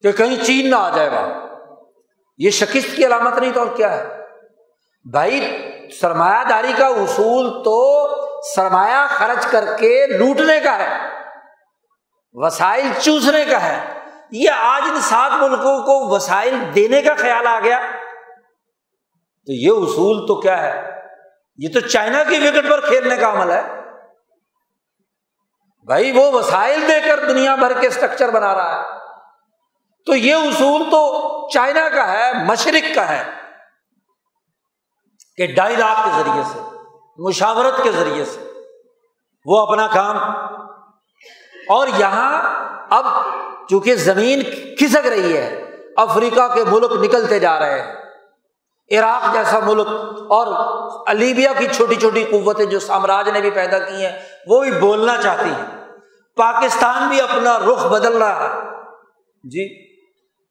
[0.05, 1.27] کہ کہیں چین نہ آ جائے گا
[2.39, 4.19] یہ شکست کی علامت نہیں تو اور کیا ہے؟
[5.11, 5.41] بھائی
[6.01, 7.79] سرمایہ داری کا اصول تو
[8.55, 10.91] سرمایہ خرچ کر کے لوٹنے کا ہے،
[12.33, 14.00] وسائل چوسنے کا ہے۔
[14.33, 17.81] یہ آج ان سات ملکوں کو وسائل دینے کا خیال آ گیا۔
[19.47, 21.03] تو یہ اصول تو کیا ہے؟
[21.57, 23.63] یہ تو چائنا کی وکٹ پر کھیلنے کا عمل ہے۔
[25.85, 28.99] بھائی وہ وسائل دے کر دنیا بھر کے اسٹرکچر بنا رہا ہے۔
[30.07, 33.25] تو یہ اصول تو چائنا کا ہے، مشرق کا ہے۔
[35.37, 36.59] کہ ڈائلاگ کے ذریعے سے،
[37.19, 38.53] مشاورت کے ذریعے سے
[39.45, 40.17] وہ اپنا کام۔
[41.69, 42.43] اور یہاں
[42.91, 43.05] اب
[43.71, 44.43] چونکہ زمین
[44.79, 45.65] کھسک رہی ہے،
[45.97, 47.93] افریقہ کے ملک نکلتے جا رہے ہیں۔
[48.99, 49.87] عراق جیسا ملک
[50.31, 50.75] اور
[51.15, 54.13] لیبیا کی چھوٹی چھوٹی قوتیں جو سامراج نے بھی پیدا کی ہیں،
[54.47, 55.87] وہ بھی بولنا چاہتی ہیں۔
[56.37, 58.61] پاکستان بھی اپنا رخ بدل رہا ہے۔
[59.45, 59.95] جی۔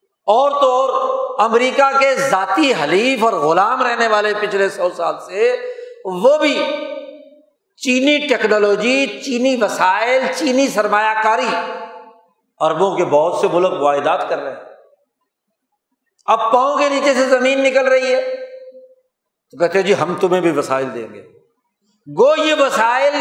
[0.05, 5.55] اور تو اور، امریکہ کے ذاتی حلیف اور غلام رہنے والے پچھلے سو سال سے
[6.05, 6.63] وہ بھی
[7.77, 11.47] چینی ٹیکنالوجی، چینی وسائل، چینی سرمایہ کاری
[12.59, 14.63] اربوں کے بہت سے ملک معاہدات کر رہے ہیں۔
[16.25, 18.35] اب پاؤں کے نیچے سے زمین نکل رہی ہے۔
[19.51, 21.21] تو کہتے جی ہم تمہیں بھی وسائل دیں گے۔
[22.07, 23.13] گو، یہ وسائل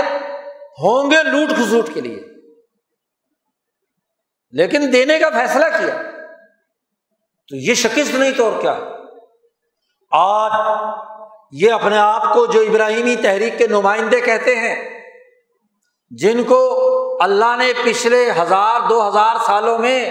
[0.82, 2.24] ہوں گے لوٹ کھسوٹ کے لیے۔
[4.50, 6.02] لیکن دینے کا فیصلہ کیا؟
[7.48, 8.78] تو یہ شکست نہیں تو اور کیا؟
[10.10, 10.52] آج
[11.52, 15.00] یہ اپنے آپ کو جو ابراہیمی تحریک کے نمائندے کہتے ہیں،
[16.10, 16.88] جن کو
[17.20, 20.10] اللہ نے پچھلے ہزار، دو ہزار سالوں میں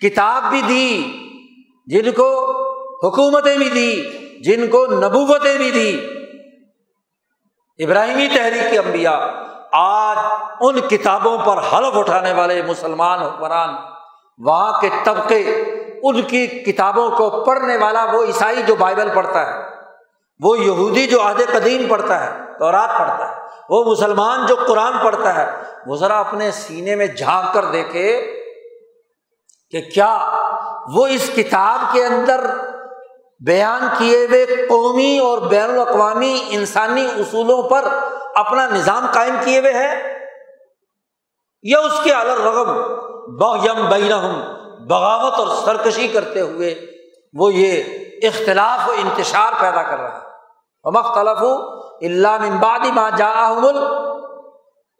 [0.00, 0.88] کتاب بھی دی،
[1.86, 2.28] جن کو
[3.06, 3.90] حکومتیں بھی دی،
[4.42, 5.90] جن کو نبوتیں بھی دی۔
[7.78, 9.18] ابراہیمی تحریک کے انبیاء
[9.72, 10.18] آج
[10.60, 13.74] ان کتابوں پر حلف اٹھانے والے مسلمان حکمران،
[14.38, 15.40] وہاں کے طبقے
[16.02, 19.62] ان کی کتابوں کو پڑھنے والا وہ عیسائی جو بائبل پڑھتا ہے،
[20.40, 24.92] وہ یہودی جو عہد قدیم پڑھتا ہے تو رات پڑھتا ہے۔ وہ مسلمان جو قرآن
[25.04, 28.34] پڑھتا ہے، وہ ذرا اپنے سینے میں جھانک کر دیکھے
[29.70, 30.18] کہ کیا
[30.94, 32.46] وہ اس کتاب کے اندر
[33.46, 37.84] بیان کیے ہوئے قومی اور بین الاقوامی انسانی اصولوں پر
[38.34, 40.18] اپنا نظام قائم کیے ہوئے ہے
[41.62, 42.72] یا اس کے الرغم
[43.36, 44.40] بغم بینہم
[44.86, 46.74] بغاوت اور سرکشی کرتے ہوئے
[47.34, 47.82] وہ یہ
[48.22, 50.34] اختلاف و انتشار پیدا کر رہا ہے۔
[50.84, 51.42] مختلف
[52.04, 53.32] اللہ ممبادی ماں جا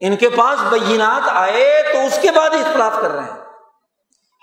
[0.01, 3.45] ان کے پاس بینات آئے تو اس کے بعد اختلاف کر رہے ہیں۔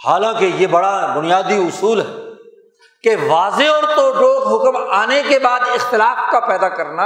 [0.05, 2.05] حالانکہ یہ بڑا بنیادی اصول ہے
[3.03, 7.03] کہ واضح اور تو ٹوک حکم آنے کے بعد اختلاف کا پیدا کرنا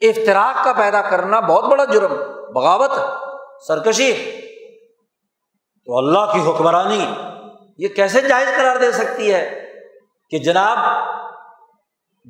[0.00, 2.14] افطراک کا پیدا کرنا بہت بڑا جرم،
[2.52, 2.90] بغاوت،
[3.68, 4.12] سرکشی۔
[5.86, 7.14] تو اللہ کی حکمرانی
[7.78, 9.72] یہ کیسے جائز قرار دے سکتی ہے
[10.30, 10.78] کہ جناب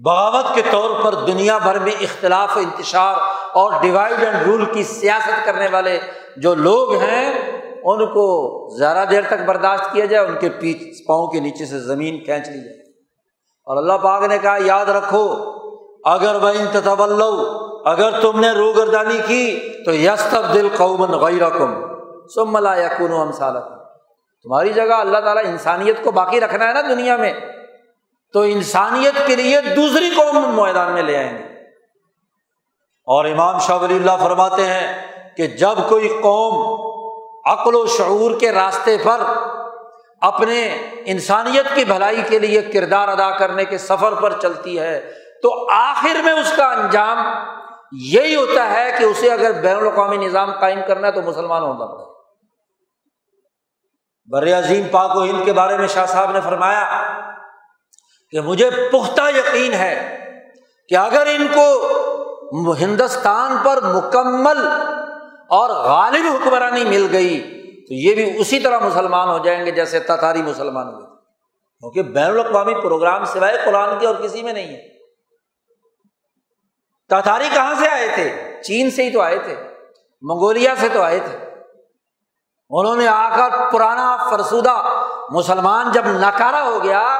[0.05, 3.15] بغاوت کے طور پر دنیا بھر میں اختلاف و انتشار
[3.53, 5.99] اور ڈیوائڈ اینڈ رول کی سیاست کرنے والے
[6.37, 7.35] جو لوگ ہیں،
[7.85, 11.79] ان کو زیادہ دیر تک برداشت کیا جائے، ان کے پیچھ پاؤں کے نیچے سے
[11.79, 12.91] زمین کھینچ لی جائے۔
[13.65, 15.35] اور اللہ پاک نے کہا، یاد رکھو،
[16.05, 17.03] اگر وہ انتظب
[17.85, 21.75] اگر تم نے رو گردانی کی، تو یس تب دل قومن غیر کم
[22.35, 23.33] سم ملا یقون
[24.43, 27.33] تمہاری جگہ اللہ تعالیٰ انسانیت کو باقی رکھنا ہے نا دنیا میں۔
[28.37, 31.43] تو انسانیت کے لیے دوسری قوم میدان میں لے آئیں گے۔
[33.05, 35.07] اور امام شاہ ولی اللہ فرماتے ہیں
[35.37, 36.77] کہ جب کوئی قوم
[37.45, 39.21] عقل و شعور کے راستے پر
[40.21, 45.13] اپنے انسانیت کی بھلائی کے لیے کردار ادا کرنے کے سفر پر چلتی ہے،
[45.43, 47.19] تو آخر میں اس کا انجام
[47.93, 51.87] یہی ہوتا ہے کہ اسے اگر بین الاقوامی نظام قائم کرنا ہے تو مسلمان ہونا
[51.87, 52.05] پڑے۔
[54.27, 57.16] بر عظیم پاک و ہند کے بارے میں شاہ صاحب نے فرمایا
[58.31, 60.19] کہ مجھے پختہ یقین ہے
[60.89, 64.67] کہ اگر ان کو ہندوستان پر مکمل
[65.49, 67.41] اور غالب حکمرانی مل گئی
[67.89, 71.07] تو یہ بھی اسی طرح مسلمان ہو جائیں گے جیسے تتاری مسلمان ہوئے
[71.81, 74.89] کیونکہ بین الاقوامی پروگرام سوائے قرآن کے اور کسی میں نہیں ہے۔
[77.09, 79.55] تاتاری کہاں سے آئے تھے؟ چین سے ہی تو آئے تھے۔
[80.23, 81.39] منگولیا سے تو آئے تھے۔
[82.71, 87.19] انہوں نے آ کر پرانا فرسودہ مسلمان جب نکارا ہو گیا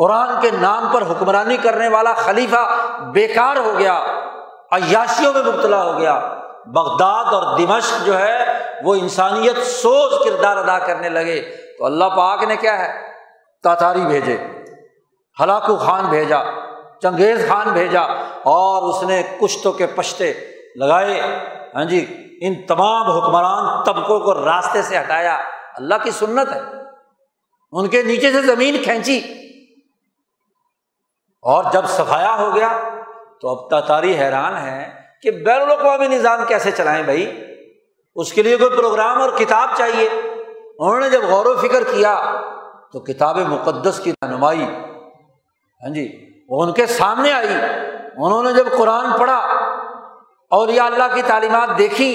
[0.00, 2.68] قرآن کے نام پر حکمرانی کرنے والا خلیفہ
[3.00, 4.04] بیکار ہو گیا،
[4.72, 6.34] عیاشیوں میں مبتلا ہو گیا۔
[6.66, 12.42] بغداد اور دمشق جو ہے، وہ انسانیت سوچ کردار ادا کرنے لگے۔ تو اللہ پاک
[12.42, 12.92] نے کیا ہے؟
[13.62, 14.36] تاتاری بھیجے،
[15.40, 16.38] ہلاکو خان بھیجا،
[17.02, 18.00] چنگیز خان بھیجا
[18.42, 20.32] اور اس نے کشتوں کے پشتے
[20.76, 21.20] لگائے۔
[21.74, 25.38] ہاں جی ان تمام حکمران طبقوں کو راستے سے ہٹایا۔
[25.76, 26.60] اللہ کی سنت ہے۔
[27.72, 29.49] ان کے نیچے سے زمین کھینچی۔
[31.42, 32.68] اور جب صفایا ہو گیا
[33.40, 34.90] تو اب تاتاری حیران ہے
[35.22, 37.44] کہ بین الاقوامی نظام کیسے چلائیں بھائی؟
[38.14, 40.08] اس کے لیے کوئی پروگرام اور کتاب چاہیے۔
[40.78, 42.20] انہوں نے جب غور و فکر کیا
[42.92, 47.54] تو کتاب مقدس کی رہنمائی ہاں جی وہ ان کے سامنے آئی۔
[48.16, 49.38] انہوں نے جب قرآن پڑھا
[50.50, 52.10] اور یا اللہ کی تعلیمات دیکھی،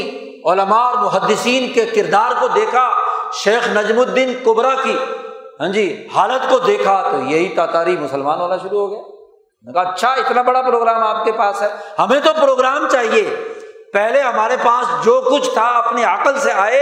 [0.46, 2.90] علماء اور محدثین کے کردار کو دیکھا،
[3.34, 4.98] شیخ نجم الدین کبرا کی
[5.60, 9.14] ہاں جی حالت کو دیکھا، تو یہی تاتاری مسلمان ہونا شروع ہو گیا۔
[9.74, 11.68] کہا اچھا اتنا بڑا پروگرام آپ کے پاس ہے۔
[11.99, 13.36] ہمیں تو پروگرام چاہیے۔
[13.93, 16.82] پہلے ہمارے پاس جو کچھ تھا اپنی عقل سے آئے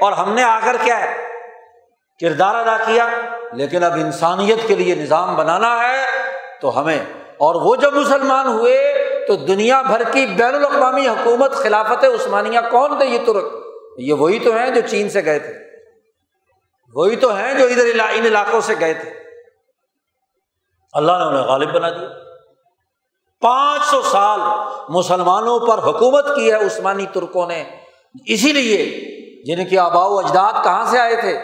[0.00, 1.28] اور ہم نے آ کر کیا ہے؟
[2.20, 3.08] کردار ادا کیا۔
[3.52, 6.06] لیکن اب انسانیت کے لیے نظام بنانا ہے
[6.60, 6.98] تو ہمیں،
[7.38, 12.98] اور وہ جب مسلمان ہوئے تو دنیا بھر کی بین الاقوامی حکومت خلافت عثمانیہ کون
[12.98, 13.44] تھے یہ ترک؟
[13.98, 15.54] یہ وہی تو ہیں جو چین سے گئے تھے۔
[16.94, 19.10] وہی تو ہیں جو ادھر ان علاقوں سے گئے تھے۔
[20.92, 22.21] اللہ نے انہیں غالب بنا دیا۔
[23.42, 24.40] پانچ سو سال
[24.88, 27.64] مسلمانوں پر حکومت کی ہے، عثمانی ترکوں نے۔
[28.26, 29.00] اسی لیے
[29.44, 31.38] جن کے آبا و اجداد کہاں سے آئے تھے؟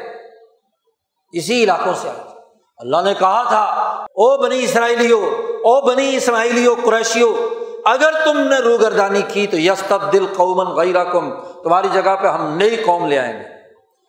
[1.33, 2.41] اسی علاقوں سے آئے تھے۔
[2.79, 3.65] اللہ نے کہا تھا،
[4.05, 7.49] او بنی اسرائیلی ہو او بنی اسماعیلی ہو قریشی ہو
[7.85, 12.27] اگر تم نے روگردانی کی تو یس تب دل قومن غیر کم تمہاری جگہ پہ
[12.27, 13.45] ہم نئی قوم لے آئیں گے۔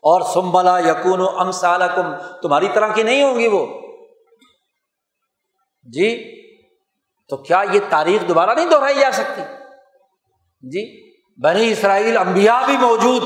[0.01, 1.27] اور سمبلا یقون و
[1.95, 3.65] کم تمہاری طرح کی نہیں ہوں گی وہ۔
[5.93, 6.38] جی
[7.29, 9.41] تو کیا یہ تاریخ دوبارہ نہیں دہرائی جا سکتی؟
[10.61, 11.09] جی
[11.43, 13.23] بنی اسرائیل امبیا بھی موجود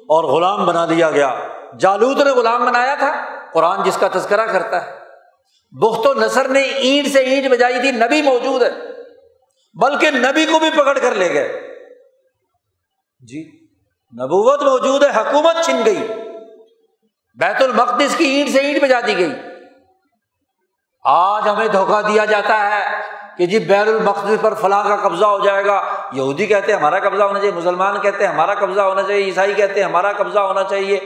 [0.00, 1.48] اور غلام بنا دیا گیا۔
[1.80, 5.00] جالود نے غلام بنایا تھا، قرآن جس کا تذکرہ کرتا ہے۔
[5.70, 8.70] بخت و نثر نے اینٹ سے اینٹ بجائی تھی، نبی موجود ہے۔
[9.74, 11.48] بلکہ نبی کو بھی پکڑ کر لے گئے۔
[13.20, 13.66] جی
[14.12, 16.06] نبوت موجود ہے، حکومت چھن گئی۔
[17.34, 19.32] بیت المقدس کی اینٹ سے اینٹ بجا دی گئی۔
[21.04, 23.08] آج ہمیں دھوکہ دیا جاتا ہے۔
[23.38, 25.82] کہ جی بین المقدس پر فلاں کا قبضہ ہو جائے گا۔
[26.12, 29.54] یہودی کہتے ہیں ہمارا قبضہ ہونا چاہیے، مسلمان کہتے ہیں ہمارا قبضہ ہونا چاہیے، عیسائی
[29.54, 30.96] کہتے ہیں ہمارا قبضہ ہونا چاہیے۔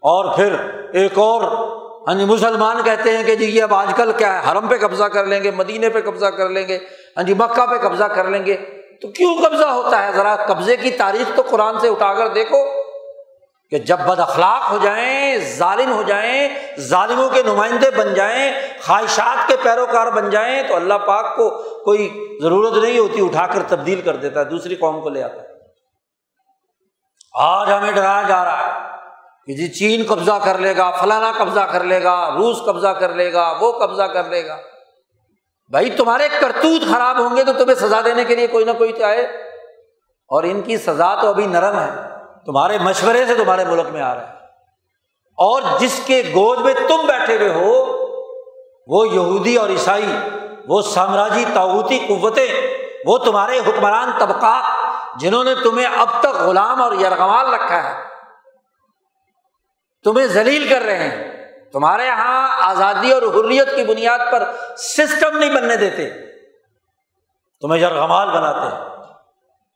[0.00, 0.56] اور پھر
[0.92, 1.42] ایک اور
[2.08, 4.78] ہاں جی مسلمان کہتے ہیں کہ جی یہ اب آج کل کیا ہے، حرم پہ
[4.78, 6.78] قبضہ کر لیں گے، مدینے پہ قبضہ کر لیں گے
[7.16, 8.56] ہاں جی مکہ پہ قبضہ کر لیں گے۔
[9.02, 12.81] تو کیوں قبضہ ہوتا ہے؟ ذرا قبضے کی تاریخ تو قرآن سے اٹھا کر دیکھو۔
[13.72, 16.48] کہ جب بد اخلاق ہو جائیں، ظالم ہو جائیں،
[16.78, 18.52] ظالموں کے نمائندے بن جائیں،
[18.82, 21.50] خواہشات کے پیروکار بن جائیں، تو اللہ پاک کو
[21.84, 25.34] کوئی ضرورت نہیں ہوتی، اٹھا کر تبدیل کر دیتا ہے، دوسری قوم کو لے آتا
[25.34, 25.46] ہے۔
[27.34, 28.80] آج ہمیں ڈرایا جا رہا ہے
[29.46, 33.14] کہ جی چین قبضہ کر لے گا، فلانا قبضہ کر لے گا، روس قبضہ کر
[33.14, 34.56] لے گا، وہ قبضہ کر لے گا۔
[35.70, 38.92] بھائی تمہارے کرتوت خراب ہوں گے تو تمہیں سزا دینے کے لیے کوئی نہ کوئی
[38.92, 39.22] چاہے
[40.28, 42.11] اور ان کی سزا تو ابھی نرم ہے۔
[42.46, 44.32] تمہارے مشورے سے تمہارے ملک میں آ رہا ہے۔
[45.36, 48.02] اور جس کے گود میں تم بیٹھے ہوئے ہو،
[48.86, 50.16] وہ یہودی اور عیسائی،
[50.68, 54.64] وہ سامراجی تعوتی قوتیں، وہ تمہارے حکمران طبقات
[55.20, 58.02] جنہوں نے تمہیں اب تک غلام اور یرغمال رکھا ہے۔
[60.04, 61.32] تمہیں ذلیل کر رہے ہیں۔
[61.72, 66.10] تمہارے یہاں آزادی اور حریت کی بنیاد پر سسٹم نہیں بننے دیتے۔
[67.60, 68.84] تمہیں یرغمال بناتے ہیں۔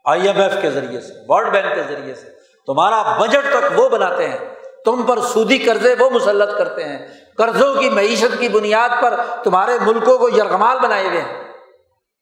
[0.05, 2.36] آئی ایم ایف کے ذریعے سے، ورلڈ بینک کے ذریعے سے۔
[2.67, 4.39] تمہارا بجٹ تک وہ بناتے ہیں۔
[4.85, 7.07] تم پر سودی قرضے وہ مسلط کرتے ہیں۔
[7.37, 11.53] قرضوں کی معیشت کی بنیاد پر تمہارے ملکوں کو یرغمال بنائے ہوئے ہیں۔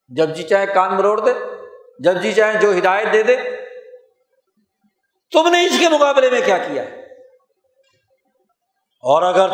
[0.08, 1.32] جب جی چاہے کان مروڑ دے،
[1.98, 3.36] جب جی چاہے جو ہدایت دے دے،
[5.32, 6.82] تم نے اس کے مقابلے میں کیا کیا
[9.02, 9.48] اور اگر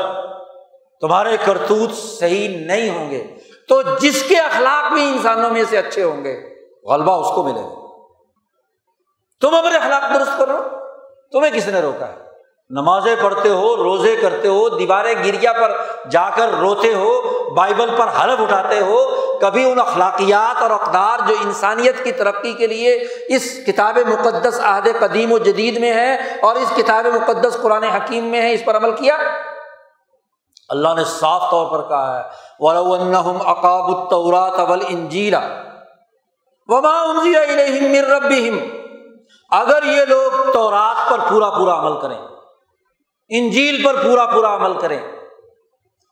[1.01, 3.24] تمہارے کرتوت صحیح نہیں ہوں گے،
[3.68, 7.61] تو جس کے اخلاق بھی انسانوں میں سے اچھے ہوں گے، غلبہ اس کو ملے
[7.61, 7.79] گا۔
[9.41, 10.59] تم اپنے اخلاق درست کرو،
[11.32, 12.28] تمہیں کس نے روکا؟ ہے
[12.70, 15.72] نمازیں پڑھتے ہو، روزے کرتے ہو، دیواریں گریا پر
[16.11, 17.11] جا کر روتے ہو،
[17.55, 18.99] بائبل پر حلف اٹھاتے ہو،
[19.38, 22.95] کبھی ان اخلاقیات اور اقدار جو انسانیت کی ترقی کے لیے
[23.28, 28.24] اس کتاب مقدس عہد قدیم و جدید میں ہے اور اس کتاب مقدس قرآن حکیم
[28.24, 29.16] میں ہے، اس پر عمل کیا؟
[30.68, 32.22] اللہ نے صاف طور پر کہا ہے
[33.47, 35.41] اقاب الطورات اول انجیلا
[36.68, 36.95] وما
[38.09, 38.79] ربهم
[39.51, 42.18] اگر یہ لوگ تورات پر پورا پورا عمل کریں،
[43.30, 44.98] انجیل پر پورا پورا عمل کریں،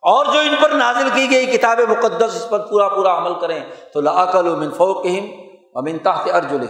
[0.03, 3.61] اور جو ان پر نازل کی گئی کتاب مقدس اس پر پورا پورا عمل کریں،
[3.95, 5.07] تو لاقل و منفوق
[5.75, 6.67] امن تحت ارجل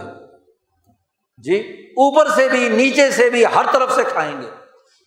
[1.43, 1.59] جی
[1.97, 4.47] اوپر سے بھی، نیچے سے بھی ہر طرف سے کھائیں گے۔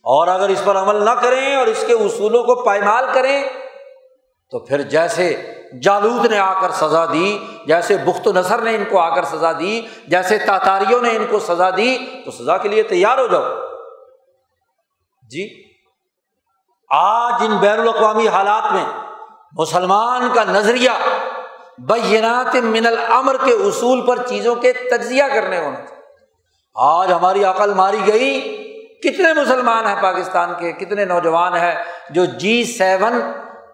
[0.04, 3.42] اور اگر اس پر عمل نہ کریں اور اس کے اصولوں کو پائمال کریں،
[4.52, 5.26] تو پھر جیسے
[5.80, 9.24] جالود نے آ کر سزا دی، جیسے بخت و نثر نے ان کو آ کر
[9.24, 13.26] سزا دی، جیسے تاتاریوں نے ان کو سزا دی، تو سزا کے لیے تیار ہو
[13.26, 13.42] جاؤ۔
[15.22, 15.48] جی
[16.90, 18.84] آج ان بین الاقوامی حالات میں
[19.58, 20.90] مسلمان کا نظریہ
[21.78, 25.78] بینات من العمر کے اصول پر چیزوں کے تجزیہ کرنے ہونا
[26.76, 28.40] آج ہماری عقل ماری گئی،
[29.02, 31.74] کتنے مسلمان ہیں پاکستان کے، کتنے نوجوان ہیں
[32.10, 33.20] جو جی سیون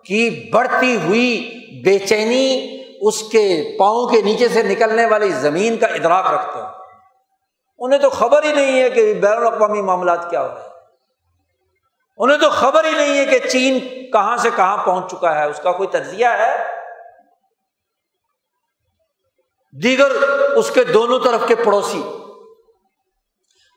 [0.08, 1.54] کی بڑھتی ہوئی
[1.84, 6.68] بے چینی اس کے پاؤں کے نیچے سے نکلنے والی زمین کا ادراک رکھتے ہیں۔
[7.78, 10.68] انہیں تو خبر ہی نہیں ہے کہ بین الاقوامی معاملات کیا ہو رہے ہیں۔
[12.18, 13.78] انہیں تو خبر ہی نہیں ہے کہ چین
[14.12, 16.56] کہاں سے کہاں پہنچ چکا ہے۔ اس کا کوئی تجزیہ ہے؟
[19.82, 20.10] دیگر
[20.56, 22.02] اس کے دونوں طرف کے پڑوسی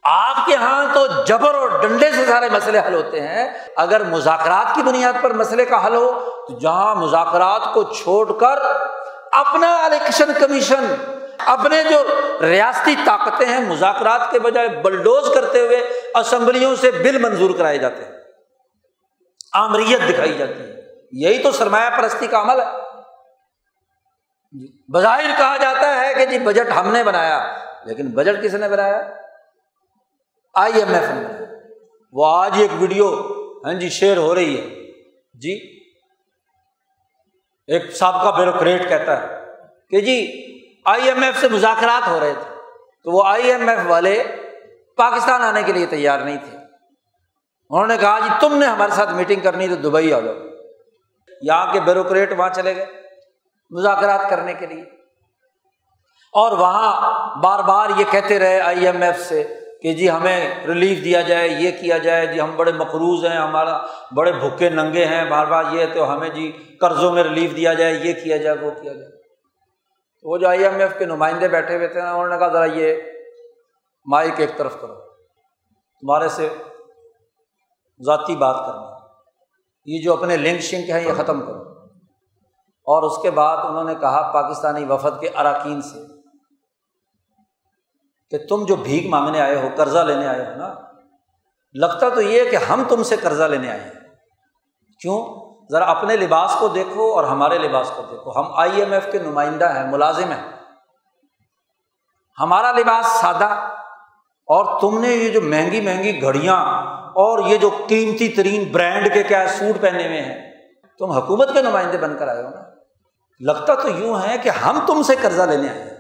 [0.04, 4.76] آپ کے یہاں تو جبر اور ڈنڈے سے سارے مسئلے حل ہوتے ہیں۔ اگر مذاکرات
[4.76, 6.12] کی بنیاد پر مسئلے کا حل ہو،
[6.48, 8.60] تو جہاں مذاکرات کو چھوڑ کر
[9.32, 10.96] اپنا الیکشن کمیشن،
[11.46, 12.04] اپنے جو
[12.42, 15.78] ریاستی طاقتیں ہیں، مذاکرات کے بجائے بلڈوز کرتے ہوئے
[16.16, 18.12] اسمبلیوں سے بل منظور کرائے جاتے ہیں۔
[19.54, 20.74] آمریت دکھائی جاتی ہے۔
[21.12, 22.66] یہی تو سرمایہ پرستی کا عمل ہے۔
[24.52, 28.70] جی، بظاہر کہا جاتا ہے کہ جی بجٹ ہم نے بنایا، لیکن بجٹ کس نے
[28.70, 29.02] بنایا؟
[30.54, 31.46] آئی ایم ایف نے
[32.14, 33.14] وہ آج ایک ویڈیو
[33.66, 34.92] ہاں جی شیئر ہو رہی ہے۔
[35.34, 35.82] جی
[37.68, 39.28] ایک سابقہ بیوروکریٹ کہتا ہے
[39.90, 40.18] کہ جی
[40.86, 42.56] آئی ایم ایف سے مذاکرات ہو رہے تھے۔
[43.04, 44.24] تو وہ آئی ایم ایف والے
[44.98, 46.58] پاکستان آنے کے لیے تیار نہیں تھے۔
[47.70, 50.36] انہوں نے کہا جی تم نے ہمارے ساتھ میٹنگ کرنی تو دبئی آ جاؤ۔
[51.42, 52.86] یہاں کے بیوروکریٹ وہاں چلے گئے
[53.70, 54.82] مذاکرات کرنے کے لیے۔
[56.34, 57.02] اور وہاں
[57.40, 61.48] بار بار یہ کہتے رہے آئی ایم ایف سے کہ جی ہمیں ریلیف دیا جائے،
[61.48, 63.78] یہ کیا جائے جی ہم بڑے مقروض ہیں، ہمارا
[64.16, 66.52] بڑے بھوکے ننگے ہیں، بار بار یہ تو ہمیں جی
[66.82, 69.10] قرضوں میں ریلیف دیا جائے، یہ کیا جائے، وہ کیا جائے۔
[70.24, 72.96] وہ جو آئی ایم ایف کے نمائندے بیٹھے ہوئے تھے انہوں نے کہا ذرا یہ
[74.06, 74.96] مائک ایک طرف کرو،
[76.00, 76.50] تمہارے سے
[78.00, 78.90] ذاتی بات کرنا
[79.86, 81.72] یہ جو اپنے لنک شنک ہیں، یہ ختم کرو۔
[82.88, 86.21] اور اس کے بعد انہوں نے کہا پاکستانی وفد کے اراکین سے
[88.32, 90.74] کہ تم جو بھیک مانگنے آئے ہو، قرضہ لینے آئے ہو نا،
[91.74, 93.92] لگتا تو یہ کہ ہم تم سے قرضہ لینے آئے ہیں۔
[95.00, 99.12] کیوں؟ ذرا اپنے لباس کو دیکھو اور ہمارے لباس کو دیکھو۔ ہم آئی ایم ایف
[99.12, 100.52] کے نمائندہ ہیں، ملازم ہیں۔
[102.40, 103.46] ہمارا لباس سادہ
[104.48, 106.56] اور تم نے یہ جو مہنگی مہنگی گھڑیاں
[107.08, 110.52] اور یہ جو قیمتی ترین برانڈ کے کیا سوٹ پہنے ہوئے ہیں،
[111.00, 112.64] تم حکومت کے نمائندے بن کر آئے ہو نا۔
[113.40, 115.91] لگتا تو یوں ہے کہ ہم تم سے قرضہ لینے آئے ہیں۔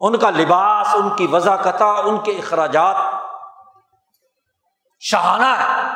[0.00, 2.96] ان کا لباس، ان کی وضاقت ان کے اخراجات
[5.00, 5.92] شہانہ ہے۔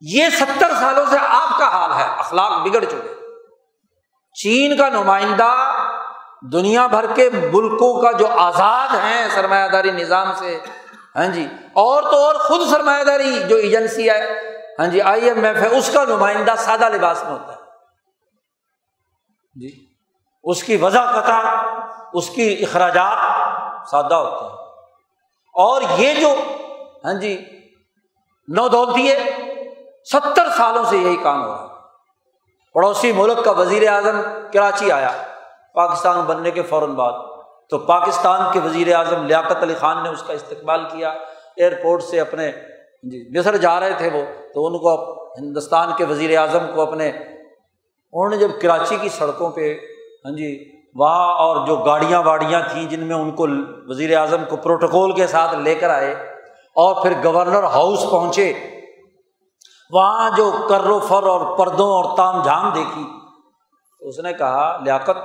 [0.00, 3.14] یہ ستر سالوں سے آپ کا حال ہے، اخلاق بگڑ چکے۔
[4.42, 5.72] چین کا نمائندہ
[6.52, 10.60] دنیا بھر کے ملکوں کا جو آزاد ہیں سرمایہ داری نظام سے
[11.16, 14.38] ہاں جی اور تو اور خود سرمایہ داری جو ایجنسی ہے
[14.78, 17.58] ہاں جی آئی ایم ایف ہے، اس کا نمائندہ سادہ لباس میں ہوتا ہے۔
[19.60, 19.93] جی۔
[20.44, 21.42] اس کی وضاح قطع
[22.12, 23.18] اس کی اخراجات
[23.88, 24.64] سادہ ہوتے ہیں۔
[25.54, 26.34] اور یہ جو
[27.04, 27.44] ہاں جی
[28.48, 29.18] نو دولتی ہے،
[30.12, 31.66] ستر سالوں سے یہی کام ہو رہا ہے۔
[32.74, 34.20] پڑوسی ملک کا وزیر اعظم
[34.52, 35.10] کراچی آیا،
[35.74, 37.12] پاکستان بننے کے فوراً بعد۔
[37.70, 41.08] تو پاکستان کے وزیر اعظم لیاقت علی خان نے اس کا استقبال کیا،
[41.56, 44.22] ایئرپورٹ سے اپنے ہاں جی مصر جا رہے تھے وہ۔
[44.54, 49.50] تو ان کو ہندوستان کے وزیر اعظم کو اپنے، انہوں نے جب کراچی کی سڑکوں
[49.50, 49.78] پہ
[50.24, 50.52] ہاں جی
[50.94, 53.46] وہاں اور جو گاڑیاں واڑیاں تھیں جن میں ان کو
[53.88, 56.12] وزیر اعظم کو پروٹوکول کے ساتھ لے کر آئے
[56.76, 58.52] اور پھر گورنر ہاؤس پہنچے،
[59.90, 63.04] وہاں جو کر و فر اور پردوں اور تام جھام دیکھی
[64.00, 65.18] تو اس نے کہا، لیاقت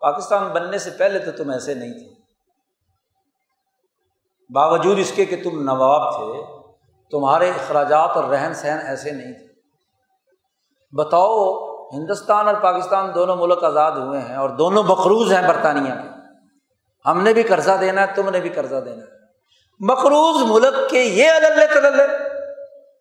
[0.00, 2.08] پاکستان بننے سے پہلے تو تم ایسے نہیں تھے۔
[4.50, 6.42] باوجود اس کے کہ تم نواب تھے،
[7.10, 9.46] تمہارے اخراجات اور رہن سہن ایسے نہیں تھے۔
[10.92, 16.08] بتاؤ ہندوستان اور پاکستان دونوں ملک آزاد ہوئے ہیں اور دونوں مقروض ہیں برطانیہ کے۔
[17.08, 19.20] ہم نے بھی قرضہ دینا ہے، تم نے بھی قرضہ دینا ہے۔
[19.80, 21.96] مقروض ملک کے یہ عدل تدل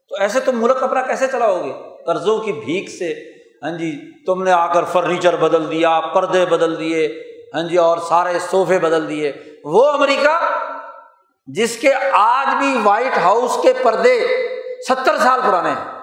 [0.10, 1.74] تو ایسے تم ملک اپنا کیسے چلاؤ گے؟
[2.06, 3.14] قرضوں کی بھیک سے۔
[3.64, 7.24] ہاں جی تم نے آ کر فرنیچر بدل دیا، پردے بدل دیے
[7.54, 9.32] ہاں جی اور سارے صوفے بدل دیے۔
[9.64, 10.40] وہ امریکہ،
[11.48, 14.28] جس کے آج بھی وائٹ ہاؤس کے پردے
[14.88, 15.99] ستر سال پرانے ہیں۔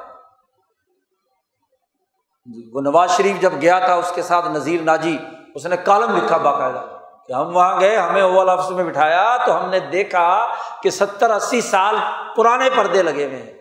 [2.73, 5.19] وہ نواز شریف جب گیا تھا، اس کے ساتھ نذیر ناجی،
[5.55, 6.85] اس نے کالم لکھا باقاعدہ،
[7.27, 10.47] کہ ہم وہاں گئے، ہمیں اوول آفس میں بٹھایا، تو ہم نے دیکھا
[10.83, 11.97] کہ ستر اسی سال
[12.37, 13.53] پرانے پردے لگے ہوئے ہیں۔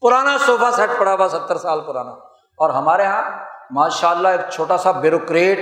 [0.00, 2.10] پرانا صوفہ سیٹ پڑا ہوا، ستر سال پرانا۔
[2.56, 3.30] اور ہمارے یہاں
[3.70, 5.58] ماشاء اللہ ایک چھوٹا سا بیوروکریٹ،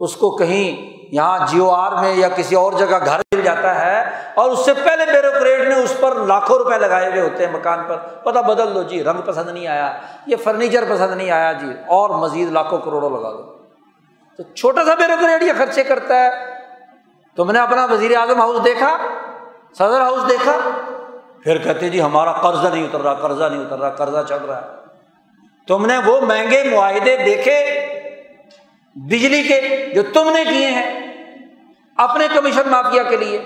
[0.00, 4.10] اس کو کہیں یہاں جیو آر میں یا کسی اور جگہ گھر مل جاتا ہے
[4.34, 7.78] اور اس سے پہلے بیوروکریٹ نے اس پر لاکھوں روپے لگائے ہوئے ہوتے ہیں مکان
[7.88, 9.92] پر۔ پتہ بدل دو جی رنگ پسند نہیں آیا،
[10.26, 13.42] یہ فرنیچر پسند نہیں آیا جی اور مزید لاکھوں کروڑوں لگا دو۔
[14.36, 16.28] تو چھوٹا سا بیوروکریٹ یہ خرچے کرتا ہے۔
[17.36, 18.98] تم نے اپنا وزیر اعظم ہاؤس دیکھا؟
[19.78, 20.52] صدر ہاؤس دیکھا؟
[21.44, 24.62] پھر کہتے جی ہمارا قرضہ نہیں اتر رہا، قرضہ نہیں اتر رہا، قرضہ چڑھ رہا
[24.62, 24.66] ہے۔
[25.68, 27.86] تم نے وہ مہنگے معاہدے دیکھے،
[28.94, 31.03] بجلی کے جو تم نے کیے ہیں
[31.98, 33.38] اپنے کمیشن مافیا کے لیے۔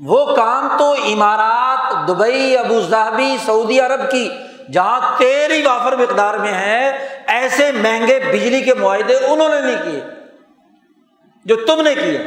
[0.00, 4.28] وہ کام تو امارات، دبئی، ابو ظہبی، سعودی عرب کی،
[4.72, 10.00] جہاں تیری وافر مقدار میں ہے ایسے مہنگے بجلی کے معاہدے انہوں نے نہیں کیے،
[11.44, 12.18] جو تم نے کیے۔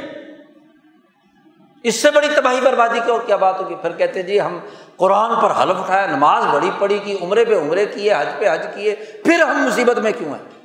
[1.83, 4.59] اس سے بڑی تباہی بربادی کی اور کیا بات ہوگی؟ پھر کہتے جی ہم
[4.97, 8.65] قرآن پر حلف اٹھایا نماز بڑی پڑی کی، عمرے پہ عمرے کیے، حج پہ حج
[8.75, 10.62] کیے، پھر ہم مصیبت میں کیوں ہیں؟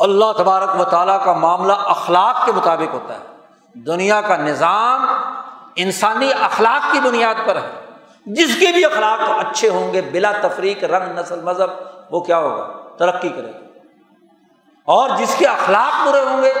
[0.00, 3.20] اللہ تبارک و تعالیٰ کا معاملہ اخلاق کے مطابق ہوتا ہے۔
[3.74, 5.06] دنیا کا نظام
[5.74, 7.84] انسانی اخلاق کی بنیاد پر ہے۔
[8.26, 11.70] جس کے بھی اخلاق اچھے ہوں گے، بلا تفریق، رنگ، نسل، مذہب،
[12.10, 13.58] وہ کیا ہوگا؟ ترقی کرے گا۔
[14.84, 16.54] اور جس کے اخلاق برے ہوں گے،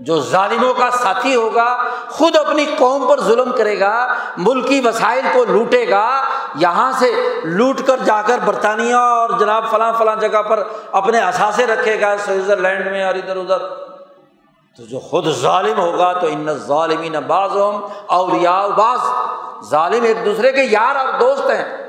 [0.00, 5.44] جو ظالموں کا ساتھی ہوگا، خود اپنی قوم پر ظلم کرے گا، ملکی وسائل کو
[5.44, 6.24] لوٹے گا
[6.54, 7.12] یہاں سے
[7.44, 12.16] لوٹ کر جا کر برطانیہ اور جناب فلاں فلاں جگہ پر اپنے اثاثے رکھے گا
[12.18, 13.58] سوئٹزرلینڈ میں اور ادھر ادھر۔
[14.76, 17.50] تو جو خود ظالم ہوگا تو ان ظالمین بعض
[18.06, 18.98] اور یا بعض۔
[19.70, 21.84] ظالم ایک دوسرے کے یار اور دوست ہیں۔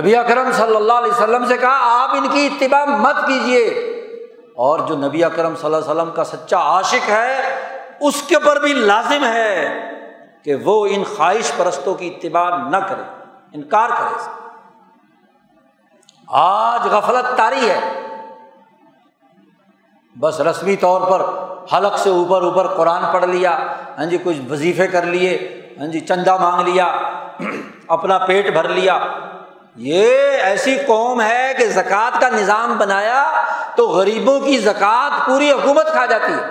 [0.00, 3.64] نبی اکرم صلی اللہ علیہ وسلم سے کہا، آپ ان کی اتباع مت کیجیے
[4.56, 7.54] اور جو نبی اکرم صلی اللہ علیہ وسلم کا سچا عاشق ہے،
[8.00, 9.80] اس کے اوپر بھی لازم ہے۔
[10.42, 13.02] کہ وہ ان خواہش پرستوں کی اتباع نہ کرے،
[13.52, 14.30] انکار کرے۔
[16.28, 17.80] آج غفلت تاری ہے۔
[20.20, 21.22] بس رسمی طور پر
[21.72, 23.58] حلق سے اوپر اوپر قرآن پڑھ لیا
[23.98, 25.30] ہاں جی کچھ وظیفے کر لیے
[25.80, 26.86] ہاں جی چندہ مانگ لیا،
[27.88, 28.98] اپنا پیٹ بھر لیا۔
[29.76, 30.12] یہ
[30.42, 33.44] ایسی قوم ہے کہ زکوٰۃ کا نظام بنایا
[33.76, 36.48] تو غریبوں کی زکوٰۃ پوری حکومت کھا جاتی ہے،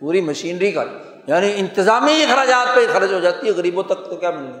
[0.00, 0.84] پوری مشینری کا۔
[1.26, 4.58] یعنی انتظامی اخراجات پہ خرچ ہو جاتی ہے، غریبوں تک تو کیا ملے؟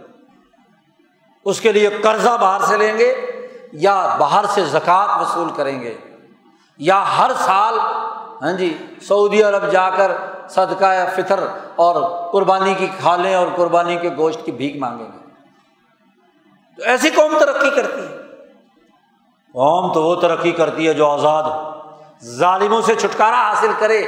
[1.44, 3.14] اس کے لیے قرضہ باہر سے لیں گے
[3.72, 5.94] یا باہر سے زکوٰۃ وصول کریں گے
[6.78, 7.78] یا ہر سال
[8.42, 10.12] ہاں جی سعودی عرب جا کر
[10.48, 11.40] صدقہ یا فطر
[11.76, 15.18] اور قربانی کی کھالیں اور قربانی کے گوشت کی بھیک مانگیں گے۔
[16.76, 18.16] تو ایسی قوم ترقی کرتی ہے۔
[19.52, 21.42] قوم تو وہ ترقی کرتی ہے جو آزاد
[22.24, 24.06] ظالموں سے چھٹکارا حاصل کرے۔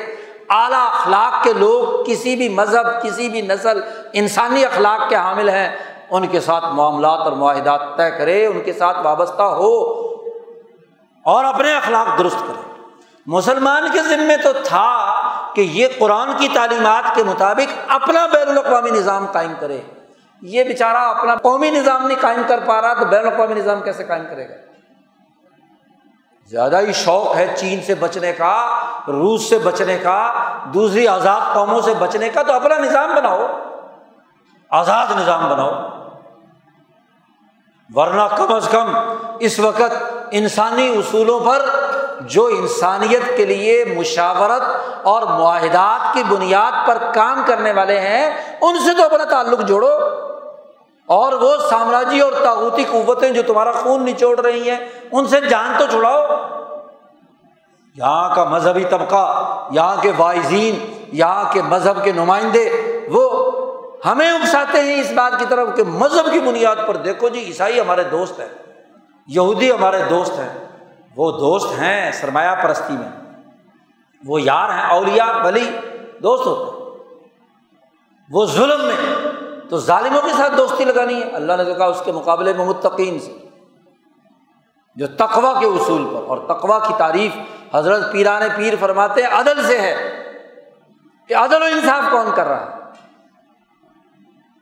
[0.50, 3.80] اعلیٰ اخلاق کے لوگ کسی بھی مذہب، کسی بھی نسل،
[4.12, 5.76] انسانی اخلاق کے حامل ہیں،
[6.10, 9.80] ان کے ساتھ معاملات اور معاہدات طے کرے، ان کے ساتھ وابستہ ہو
[11.24, 12.72] اور اپنے اخلاق درست کرے۔
[13.26, 15.12] مسلمان کے ذمے تو تھا
[15.54, 19.80] کہ یہ قرآن کی تعلیمات کے مطابق اپنا بین الاقوامی نظام قائم کرے۔
[20.42, 24.04] یہ بےچارا اپنا قومی نظام نہیں قائم کر پا رہا تو بین الاقوامی نظام کیسے
[24.04, 24.71] قائم کرے گا؟
[26.52, 30.32] زیادہ ہی شوق ہے چین سے بچنے کا، روس سے بچنے کا،
[30.74, 33.46] دوسری آزاد قوموں سے بچنے کا، تو اپنا نظام بناؤ۔
[34.70, 35.72] آزاد نظام بناؤ۔
[37.94, 38.96] ورنہ کم از کم
[39.40, 41.62] اس وقت انسانی اصولوں پر
[42.20, 44.62] جو انسانیت کے لیے مشاورت
[45.02, 50.21] اور معاہدات کی بنیاد پر کام کرنے والے ہیں، ان سے تو اپنا تعلق جوڑو۔
[51.06, 54.78] اور وہ سامراجی اور تاغوتی قوتیں جو تمہارا خون نچوڑ رہی ہیں،
[55.12, 56.26] ان سے جان تو چھڑاؤ۔
[57.94, 62.70] یہاں کا مذہبی طبقہ، یہاں کے واعظین یہاں کے مذہب کے نمائندے،
[63.10, 63.52] وہ
[64.04, 67.80] ہمیں اکساتے ہیں اس بات کی طرف کہ مذہب کی بنیاد پر دیکھو جی عیسائی
[67.80, 68.48] ہمارے دوست ہیں،
[69.26, 70.68] یہودی ہمارے دوست ہیں،
[71.16, 73.08] وہ دوست ہیں سرمایہ پرستی میں۔
[74.26, 75.70] وہ یار ہیں اولیا بلی
[76.22, 76.82] دوست ہوتے ہیں۔
[78.30, 79.31] وہ ظلم میں
[79.72, 83.20] تو ظالموں کے ساتھ دوستی لگانی ہے۔ اللہ نے کہا اس کے مقابلے میں متقین
[83.20, 83.38] سے۔
[84.96, 87.32] جو تقوا کے اصول پر، اور تقوا کی تعریف
[87.74, 90.22] حضرت پیران پیر فرماتے عدل سے ہے
[91.28, 92.76] کہ عدل و انصاف کون کر رہا ہے۔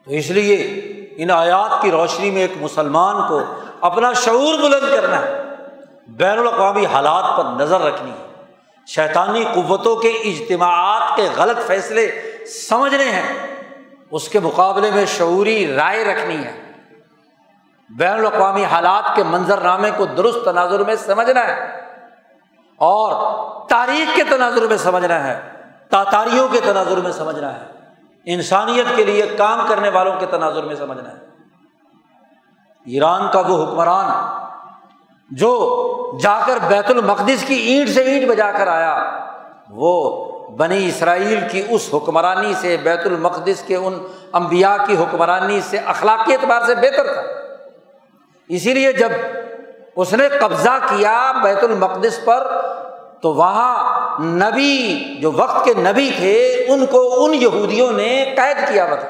[0.05, 0.57] تو اس لیے
[1.17, 3.41] ان آیات کی روشنی میں ایک مسلمان کو
[3.81, 5.43] اپنا شعور بلند کرنا ہے۔
[6.09, 8.45] بین الاقوامی حالات پر نظر رکھنی ہے۔
[8.87, 12.23] شیطانی قوتوں کے اجتماعات کے غلط فیصلے
[12.69, 13.60] سمجھنے ہیں۔
[14.11, 16.73] اس کے مقابلے میں شعوری رائے رکھنی ہے۔
[17.91, 21.81] بین الاقوامی حالات کے منظر نامے کو درست تناظر میں سمجھنا ہے
[22.77, 23.13] اور
[23.69, 25.41] تاریخ کے تناظر میں سمجھنا ہے،
[25.91, 27.65] تاتاریوں کے تناظر میں سمجھنا ہے۔
[28.25, 31.17] انسانیت کے لیے کام کرنے والوں کے تناظر میں سمجھنا ہے۔
[32.87, 34.07] ایران کا وہ حکمران
[35.31, 35.51] جو
[36.23, 39.27] جا کر بیت المقدس کی اینٹ سے اینٹ بجا کر آیا،
[39.71, 45.79] وہ بنی اسرائیل کی اس حکمرانی سے، بیت المقدس کے ان امبیا کی حکمرانی سے
[45.79, 47.23] اخلاقی اعتبار سے بہتر تھا۔
[48.49, 49.09] اسی لیے جب
[49.97, 52.61] اس نے قبضہ کیا بیت المقدس پر،
[53.23, 58.87] تو وہاں نبی، جو وقت کے نبی تھے، ان کو ان یہودیوں نے قید کیا
[58.87, 59.09] تھا۔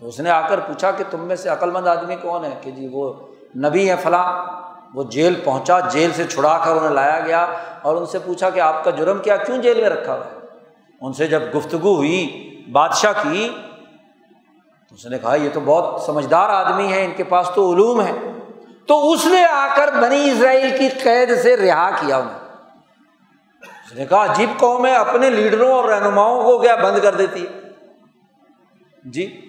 [0.00, 2.54] تو اس نے آ کر پوچھا کہ تم میں سے عقل مند آدمی کون ہے؟
[2.60, 3.12] کہ جی وہ
[3.56, 4.46] نبی ہے فلاں۔
[4.94, 7.46] وہ جیل پہنچا، جیل سے چھڑا کر انہیں لایا گیا
[7.82, 10.38] اور ان سے پوچھا کہ آپ کا جرم کیا، کیوں جیل میں رکھا ہوا ہے؟
[11.00, 13.56] ان سے جب گفتگو ہوئی، بادشاہ کی،
[14.88, 18.02] تو اس نے کہا، یہ تو بہت سمجھدار آدمی ہے، ان کے پاس تو علوم
[18.02, 18.12] ہے۔
[18.86, 22.38] تو اس نے آ کر بنی اسرائیل کی قید سے رہا کیا انہیں۔
[23.62, 27.46] اس نے کہا، عجیب قوم ہے، اپنے لیڈروں اور رہنماؤں کو کیا بند کر دیتی
[27.46, 27.60] ہے؟
[29.04, 29.40] جی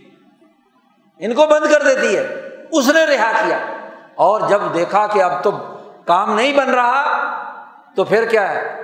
[1.19, 3.74] ان کو بند کر دیتی ہے۔ اس نے رہا کیا۔
[4.15, 5.51] اور جب دیکھا کہ اب تو
[6.05, 7.03] کام نہیں بن رہا،
[7.95, 8.83] تو پھر کیا ہے؟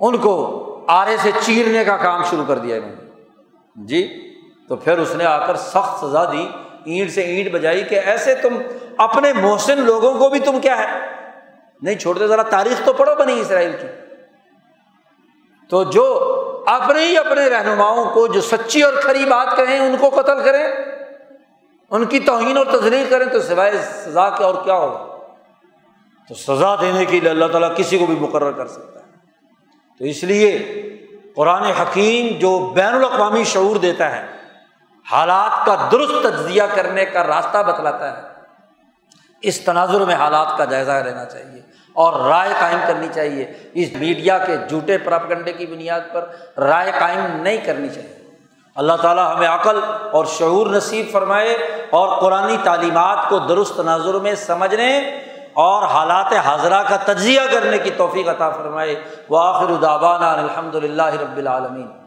[0.00, 3.10] ان کو آرے سے چیرنے کا کام شروع کر دیا انہوں نے۔
[3.74, 4.30] جی
[4.68, 6.48] تو پھر اس نے آ کر سخت سزا دی،
[6.84, 8.58] اینٹ سے اینٹ بجائی کہ ایسے تم
[8.96, 10.98] اپنے محسن لوگوں کو بھی تم کیا ہے؟
[11.82, 13.86] نہیں چھوڑتے، ذرا تاریخ تو پڑھو بنی اسرائیل کی۔
[15.68, 16.36] تو جو
[16.66, 20.68] اپنے ہی اپنے رہنماؤں کو، جو سچی اور کھری بات کہیں، ان کو قتل کریں۔
[21.90, 25.16] ان کی توہین اور تجلیل کریں تو سوائے سزا کے اور کیا ہوگا؟
[26.28, 29.04] تو سزا دینے کے لیے اللہ تعالیٰ کسی کو بھی مقرر کر سکتا ہے۔
[29.98, 30.58] تو اس لیے
[31.36, 34.26] قرآن حکیم جو بین الاقوامی شعور دیتا ہے،
[35.12, 38.28] حالات کا درست تجزیہ کرنے کا راستہ بتلاتا ہے۔
[39.42, 41.62] اس تناظر میں حالات کا جائزہ لینا چاہیے
[41.92, 46.26] اور رائے قائم کرنی چاہیے۔ اس میڈیا کے جھوٹے پراپگنڈے کی بنیاد پر
[46.60, 48.19] رائے قائم نہیں کرنی چاہیے۔
[48.74, 49.80] اللہ تعالیٰ ہمیں عقل
[50.12, 51.52] اور شعور نصیب فرمائے
[51.90, 54.98] اور قرآن تعلیمات کو درست تناظر میں سمجھنے
[55.52, 61.06] اور حالات حاضرہ کا تجزیہ کرنے کی توفیق عطا فرمائے۔ وہ آخر الدابانہ الحمد للہ
[61.06, 61.99] رب العالمین۔